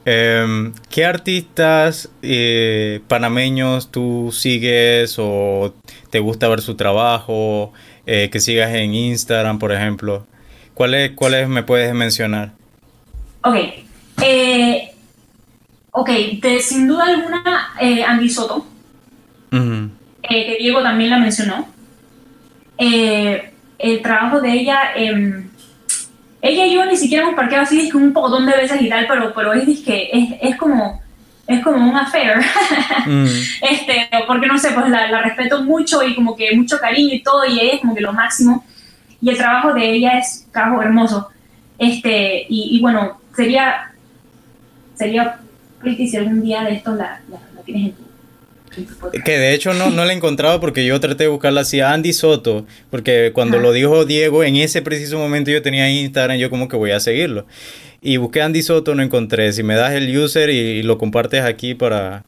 [0.05, 5.75] Em, ¿Qué artistas eh, panameños tú sigues o
[6.11, 7.73] te gusta ver su trabajo?
[8.07, 10.27] Eh, que sigas en Instagram, por ejemplo.
[10.75, 12.53] ¿Cuáles, cuáles me puedes mencionar?
[13.43, 13.57] Ok.
[14.23, 14.91] Eh,
[15.91, 16.11] ok,
[16.61, 17.75] sin duda alguna,
[18.07, 18.67] Andy Soto,
[19.51, 21.67] que Diego también la mencionó.
[22.79, 23.54] Eh,
[23.85, 25.45] el trabajo de ella, eh,
[26.41, 29.07] ella y yo ni siquiera hemos parqueado así es un poco de veces y tal,
[29.07, 31.03] pero, pero es, que es, es como
[31.47, 32.39] es como un affair,
[33.07, 33.27] mm.
[33.71, 37.23] este, porque no sé, pues la, la, respeto mucho y como que mucho cariño y
[37.23, 38.65] todo, y ella es como que lo máximo,
[39.21, 41.29] y el trabajo de ella es trabajo hermoso,
[41.77, 43.93] este, y, y bueno, sería,
[44.95, 45.39] sería
[45.81, 48.04] pretty si algún día de estos la, la, tienes en tu
[49.25, 51.93] que de hecho no, no la he encontrado porque yo traté de buscarla así a
[51.93, 56.51] Andy Soto, porque cuando lo dijo Diego, en ese preciso momento yo tenía Instagram, yo
[56.51, 57.47] como que voy a seguirlo.
[58.01, 59.53] Y busqué Andy Soto, no encontré.
[59.53, 62.25] Si me das el user y, lo compartes aquí para...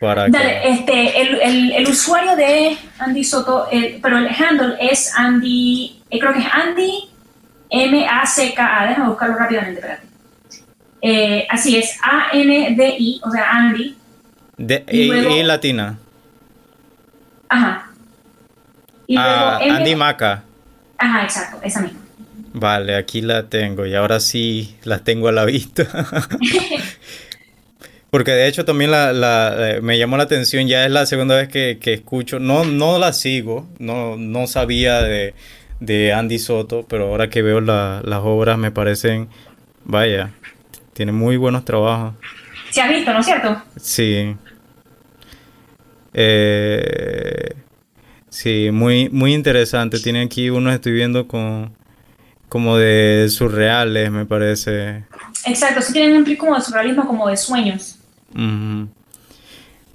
[0.00, 3.68] para Dale, este, el, el, usuario de Andy Soto,
[4.02, 7.08] pero el handle es Andy, eh, creo que es Andy
[7.72, 10.06] M-A-C-K-A, déjame buscarlo rápidamente, espérate.
[11.00, 13.96] Eh, así es, A-N-D-I, o sea, Andy
[14.62, 15.98] de, y, latina.
[17.48, 17.90] Ajá.
[19.08, 20.44] Y ah, Andy Maca.
[20.98, 21.98] Ajá, exacto, esa misma.
[22.54, 25.86] Vale, aquí la tengo y ahora sí la tengo a la vista.
[28.10, 31.48] Porque de hecho también la, la, me llamó la atención, ya es la segunda vez
[31.48, 35.34] que, que escucho, no, no la sigo, no, no sabía de,
[35.80, 39.28] de, Andy Soto, pero ahora que veo las obras me parecen,
[39.84, 40.30] vaya,
[40.92, 42.14] tiene muy buenos trabajos.
[42.70, 43.62] Se ha visto, ¿no es cierto?
[43.80, 44.36] Sí.
[46.14, 47.54] Eh,
[48.28, 49.98] sí, muy, muy interesante.
[50.00, 51.72] Tiene aquí uno estoy viendo con
[52.48, 55.04] como de surreales, me parece.
[55.46, 57.98] Exacto, sí tienen un como de surrealismo, como de sueños.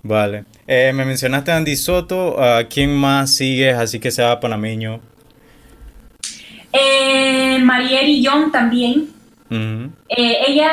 [0.02, 0.46] Vale.
[0.66, 2.42] Eh, me mencionaste a Andy Soto.
[2.42, 5.00] ¿A quién más sigues así que sea panameño?
[6.74, 9.10] Eh, Marieri Young también.
[9.52, 10.72] eh, ella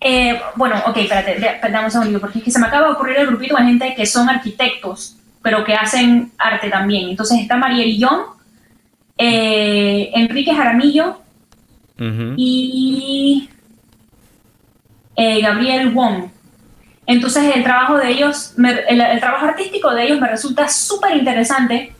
[0.00, 3.18] eh, bueno, ok, espérate, dame un segundo, porque es que se me acaba de ocurrir
[3.18, 7.10] el grupito de gente que son arquitectos, pero que hacen arte también.
[7.10, 8.22] Entonces está Mariel Young,
[9.18, 11.20] eh, Enrique Jaramillo
[12.36, 13.50] y
[15.16, 16.30] eh, Gabriel Wong.
[17.04, 21.92] Entonces el trabajo de ellos, el, trabajo artístico de ellos me resulta súper interesante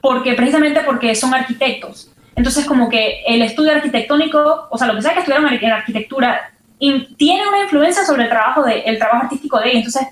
[0.00, 2.12] porque precisamente porque son arquitectos.
[2.36, 6.52] Entonces como que el estudio arquitectónico, o sea, lo que sea que estudiaron en arquitectura,
[6.78, 9.86] tiene una influencia sobre el trabajo, de, el trabajo artístico de ellos.
[9.86, 10.08] Entonces,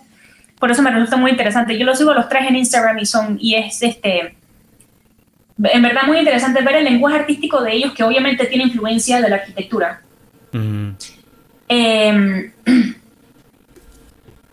[0.59, 1.79] por eso me resulta muy interesante.
[1.79, 4.37] Yo los sigo los tres en Instagram y son, y es este,
[5.63, 9.29] en verdad muy interesante ver el lenguaje artístico de ellos que obviamente tiene influencia de
[9.29, 10.03] la arquitectura.
[11.69, 12.53] Em,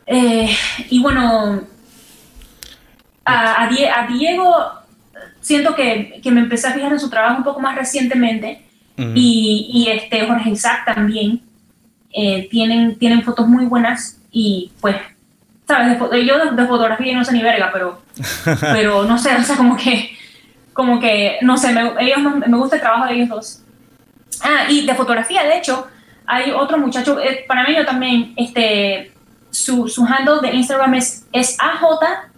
[0.06, 0.50] eh,
[0.90, 1.64] y bueno,
[3.26, 3.70] a,
[4.10, 4.56] Diego
[5.40, 8.64] siento que, que, me empecé a fijar en su trabajo un poco más recientemente
[8.98, 11.42] y, y, este Jorge Isaac también.
[12.14, 14.96] Eh, tienen, tienen fotos muy buenas y pues,
[15.68, 15.98] ¿sabes?
[16.26, 18.02] yo de, fotografía no sé ni verga, pero,
[18.62, 20.12] pero no sé, o sea, como que,
[20.74, 23.60] como que, no sé, me, ellos, me gusta el trabajo de ellos dos.
[24.44, 25.88] Ah, y de fotografía, de hecho,
[26.26, 29.12] hay otro muchacho, eh, para mí yo también, este,
[29.50, 32.32] su, su handle de Instagram es, es AJ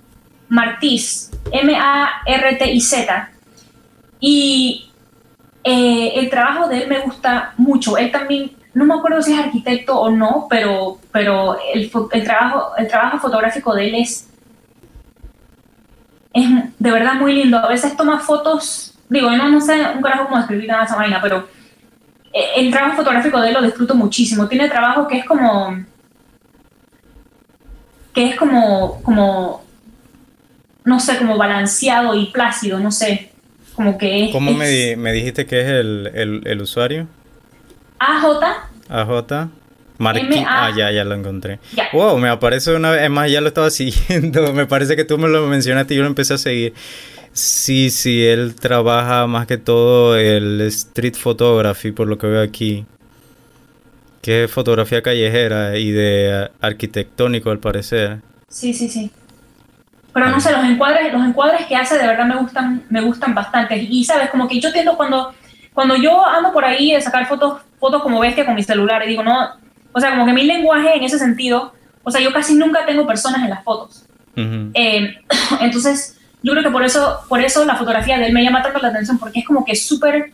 [0.50, 3.30] Martiz, M-A-R-T-I-Z.
[4.20, 4.92] Y
[5.64, 7.98] eh, el trabajo de él me gusta mucho.
[7.98, 12.76] Él también, no me acuerdo si es arquitecto o no, pero, pero el, el trabajo,
[12.78, 14.28] el trabajo fotográfico de él es,
[16.34, 17.58] es de verdad muy lindo.
[17.58, 21.22] A veces toma fotos, digo, no, no sé un carajo cómo escribir nada esa vaina,
[21.22, 21.48] pero
[22.34, 24.50] eh, el trabajo fotográfico de él lo disfruto muchísimo.
[24.50, 25.86] Tiene trabajo que es como
[28.14, 29.64] que es como, como,
[30.84, 33.32] no sé, como balanceado y plácido, no sé,
[33.74, 34.32] como que es...
[34.32, 37.08] ¿Cómo me, me, dijiste que es el, el, el usuario?
[38.08, 38.26] AJ.
[38.90, 39.48] AJ.
[39.98, 40.44] Marquín.
[40.46, 41.60] Ah, ya, ya lo encontré.
[41.94, 43.04] Wow, me aparece una vez.
[43.04, 44.54] Es más, ya lo estaba siguiendo.
[44.54, 46.74] Me parece que tú me lo mencionaste y yo lo empecé a seguir.
[47.34, 52.86] Sí, sí, él trabaja más que todo el street photography, por lo que veo aquí
[54.26, 58.22] que es fotografía callejera y de arquitectónico al parecer.
[58.50, 59.12] Sí, sí, sí.
[60.12, 63.36] Pero no sé, los encuadres, los encuadres que hace de verdad me gustan, me gustan
[63.36, 63.78] bastante.
[63.78, 65.32] Y sabes, como que yo tiendo cuando,
[65.76, 69.10] cuando yo ando por ahí de sacar fotos, fotos como bestia con mi celular, y
[69.10, 69.50] digo, no,
[69.92, 73.06] o sea, como que mi lenguaje en ese sentido, o sea, yo casi nunca tengo
[73.06, 74.06] personas en las fotos.
[74.38, 75.20] Eh,
[75.60, 78.80] entonces, yo creo que por eso, por eso la fotografía de él me llama tanto
[78.80, 80.32] la atención, porque es como que súper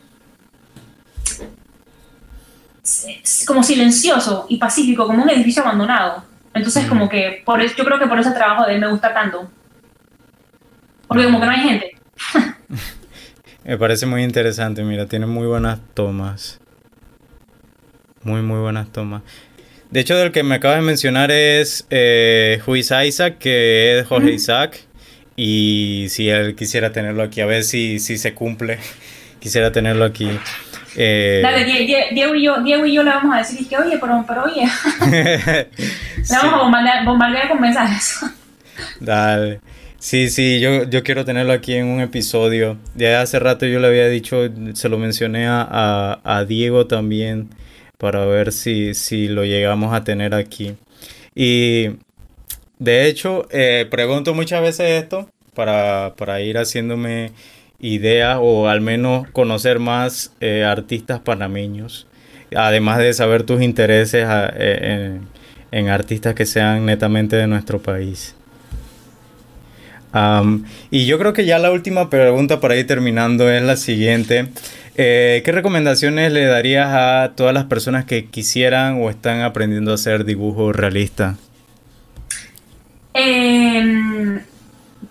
[3.48, 6.24] como silencioso y pacífico, como un edificio abandonado.
[6.54, 9.50] Entonces, como que por yo creo que por ese trabajo de él me gusta tanto.
[11.08, 11.98] Porque como que no hay gente.
[13.72, 16.60] me parece muy interesante, mira, tiene muy buenas tomas.
[18.22, 19.22] Muy, muy buenas tomas.
[19.90, 24.78] De hecho, del que me acabas de mencionar es eh, Isaac, que es Jorge Isaac.
[25.38, 28.78] Y si él quisiera tenerlo aquí, a ver si, si se cumple,
[29.40, 30.30] quisiera tenerlo aquí.
[30.98, 34.26] Eh, Dale, Diego y, yo, Diego y yo le vamos a decir que, oye, pero,
[34.28, 34.68] pero oye,
[35.00, 38.20] le vamos a bombardear, bombardear, con mensajes.
[39.00, 39.62] Dale.
[40.02, 42.80] Sí, sí, yo, yo quiero tenerlo aquí en un episodio.
[42.96, 47.50] De hace rato yo le había dicho, se lo mencioné a, a, Diego también,
[48.00, 50.76] para ver si, si lo llegamos a tener aquí.
[51.36, 51.90] Y
[52.80, 57.32] de hecho, eh, pregunto muchas veces esto para, para ir haciéndome
[57.80, 62.08] idea o al menos conocer más eh, artistas panameños,
[62.56, 65.20] además de saber tus intereses ah, eh,
[65.72, 68.36] en, artistas que sean netamente de nuestro país.
[70.92, 74.50] Y yo creo que ya la última pregunta para ir terminando es la siguiente.
[74.96, 79.96] Eh, ¿Qué recomendaciones le darías a todas las personas que quisieran o están aprendiendo a
[79.96, 81.38] hacer dibujo realista?
[83.14, 84.42] Em,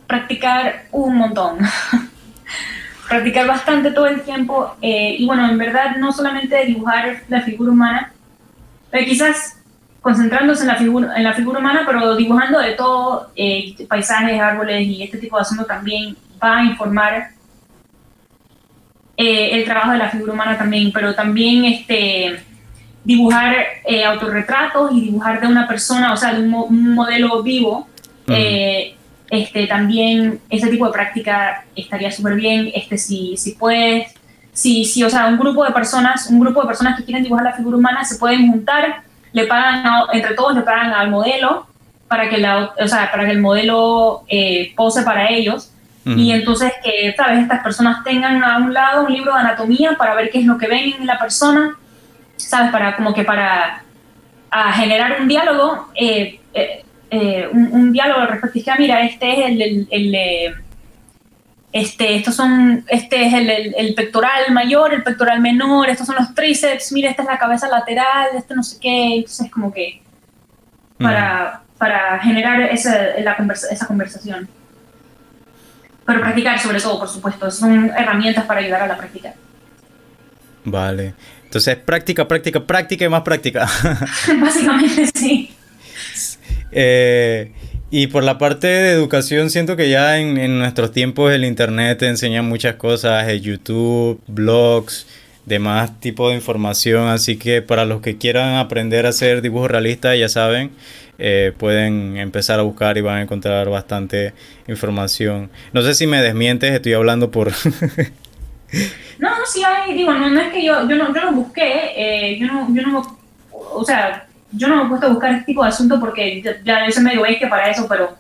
[0.07, 1.59] practicar un montón.
[3.09, 7.73] practicar bastante todo el tiempo eh, y bueno, en verdad no solamente dibujar la figura
[7.73, 8.13] humana,
[8.91, 9.60] pero quizás
[10.01, 14.87] concentrándose en la figura, en la figura humana, pero dibujando de todo, eh, paisajes, árboles
[14.87, 17.31] y este tipo de asuntos también va a informar
[19.17, 22.43] eh, el trabajo de la figura humana también, pero también este,
[23.05, 23.55] dibujar
[24.07, 27.87] autorretratos y dibujar de una persona, o sea, de un, modelo vivo.
[29.31, 34.13] Este, también ese tipo de práctica estaría súper bien, este, si, si puedes,
[34.53, 37.45] si, si, o sea, un grupo de personas, un grupo de personas que quieren dibujar
[37.45, 41.67] la figura humana se pueden juntar, le pagan, entre todos le pagan al modelo
[42.09, 45.73] para que, la, o sea, para que el modelo eh, pose para ellos.
[46.03, 47.43] Y entonces que, ¿sabes?
[47.43, 50.59] Estas personas tengan a un lado un libro de anatomía para ver qué es lo
[50.59, 51.77] que ven en la persona,
[52.37, 52.73] ¿sabes?
[52.73, 53.85] Para como que para
[54.51, 55.89] a generar un diálogo.
[55.95, 58.55] Eh, eh, eh, un, diálogo al respecto.
[58.55, 60.55] Dije, ah, mira, este es el, el,
[61.73, 63.35] este, estos son, este es
[63.77, 67.69] el, pectoral mayor, el pectoral menor, estos son los tríceps, mira, esta es la cabeza
[67.69, 70.03] lateral, este no sé qué, entonces como que
[70.99, 71.79] para, mm.
[71.79, 73.37] para generar esa, la
[73.71, 74.49] esa conversación.
[76.05, 79.33] Pero practicar sobre todo, por supuesto, son herramientas para ayudar a la práctica.
[80.65, 81.15] Vale.
[81.45, 83.69] Entonces, práctica, práctica, práctica y más práctica.
[84.41, 85.55] Básicamente, sí.
[86.73, 87.53] Eh,
[87.93, 92.07] y por la parte de educación, siento que ya en, nuestros tiempos el Internet te
[92.07, 95.09] enseña muchas cosas, el YouTube, blogs,
[95.45, 97.09] demás tipo de información.
[97.09, 100.71] Así que para los que quieran aprender a hacer dibujo realista, ya saben,
[101.19, 104.35] eh, pueden empezar a buscar y van a encontrar bastante
[104.69, 105.51] información.
[105.73, 107.49] No sé si me desmientes, estoy hablando por...
[109.19, 112.39] no, no, sí hay, digo, no, es que yo, yo, no, yo no busqué, eh,
[112.39, 113.19] yo, no, yo no,
[113.51, 116.87] o sea yo no me he puesto a buscar este tipo de asunto porque ya,
[116.87, 118.17] yo soy medio que para eso, pero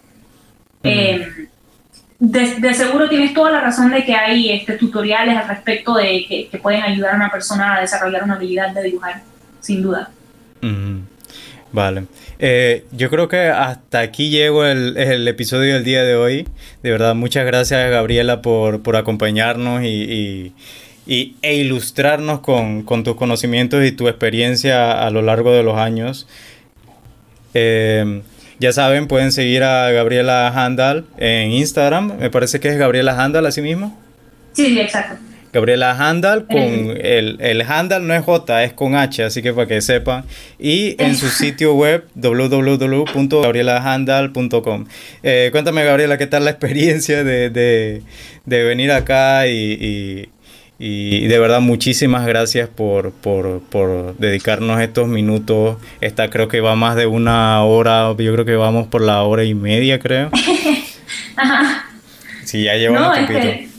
[0.82, 1.48] eh,
[2.18, 6.58] de, seguro tienes toda la razón de que hay este, tutoriales al respecto de que,
[6.58, 9.22] pueden ayudar a una persona a desarrollar una habilidad de dibujar,
[9.60, 10.10] sin duda.
[11.72, 12.06] Vale.
[12.38, 16.48] Eh, yo creo que hasta aquí llego el, episodio del día de hoy.
[16.82, 20.52] De verdad, muchas gracias Gabriela por, acompañarnos y,
[21.06, 26.26] e ilustrarnos con, tus conocimientos y tu experiencia a lo largo de los años.
[27.54, 28.22] Eh,
[28.60, 32.18] ya saben, pueden seguir a Gabriela Handal en Instagram.
[32.18, 33.98] Me parece que es Gabriela Handal así mismo.
[34.52, 35.16] Sí, exacto.
[35.52, 39.66] Gabriela Handal con el, el Handal no es J, es con H, así que para
[39.66, 40.22] que sepan.
[40.58, 44.86] Y en su sitio web www.gabrielahandal.com.
[45.22, 48.02] Eh, cuéntame, Gabriela, ¿qué tal la experiencia de,
[48.46, 50.28] venir acá y,
[50.80, 55.76] de verdad muchísimas gracias por, por, dedicarnos estos minutos.
[56.00, 59.44] Esta creo que va más de una hora, yo creo que vamos por la hora
[59.44, 60.30] y media, creo.
[61.36, 61.84] Ajá.
[62.44, 63.70] Sí, ya llevamos un poquito.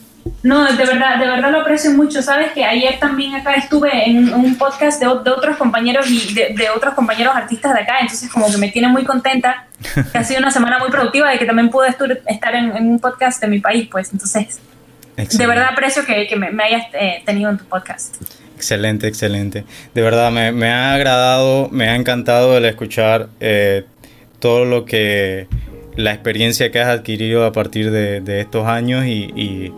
[0.44, 2.22] No, de verdad, de verdad lo aprecio mucho.
[2.22, 6.94] Sabes que ayer también acá estuve en un podcast de, otros compañeros y de, otros
[6.94, 9.66] compañeros artistas de acá, entonces como que me tiene muy contenta.
[10.12, 13.42] Que ha sido una semana muy productiva de que también pude estar en, un podcast
[13.42, 14.12] de mi país, pues.
[14.14, 14.60] Entonces,
[15.16, 18.16] de verdad aprecio que, me, hayas eh, tenido en tu podcast.
[18.56, 19.64] Excelente, excelente.
[19.94, 23.86] De verdad, me, ha agradado, me ha encantado el escuchar eh,
[24.40, 25.48] todo lo que
[25.96, 29.74] la experiencia que has adquirido a partir de, estos años y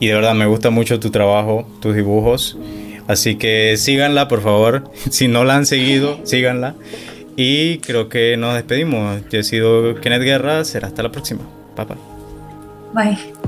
[0.00, 2.58] y de verdad me gusta mucho tu trabajo, tus dibujos.
[3.06, 4.90] Así que síganla, por favor.
[5.10, 6.74] Si no la han seguido, síganla.
[7.36, 9.20] Y creo que nos despedimos.
[9.30, 10.64] Yo he sido Kenneth Guerra.
[10.64, 11.42] Será hasta la próxima.
[11.76, 13.39] Bye bye.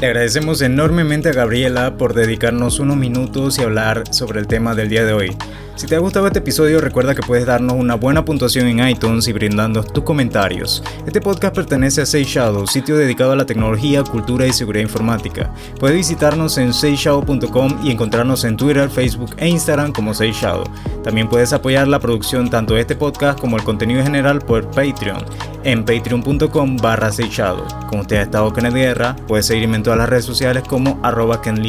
[0.00, 4.88] Le agradecemos enormemente a Gabriela por dedicarnos unos minutos y hablar sobre el tema del
[4.88, 5.36] día de hoy.
[5.80, 9.26] Si te ha gustado este episodio, recuerda que puedes darnos una buena puntuación en iTunes
[9.28, 10.84] y brindando tus comentarios.
[11.06, 15.54] Este podcast pertenece a Say Shadow, sitio dedicado a la tecnología, cultura y seguridad informática.
[15.78, 20.64] Puedes visitarnos en sayshadow.com y encontrarnos en Twitter, Facebook e Instagram como Say Shadow.
[21.02, 25.24] También puedes apoyar la producción tanto de este podcast como el contenido general por Patreon
[25.64, 27.64] en patreon.com barra Shadow.
[27.88, 31.40] Como usted ha estado Kenneth Guerra, puedes seguirme en todas las redes sociales como arroba
[31.40, 31.64] Ken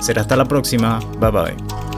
[0.00, 0.98] Será hasta la próxima.
[1.20, 1.93] Bye bye.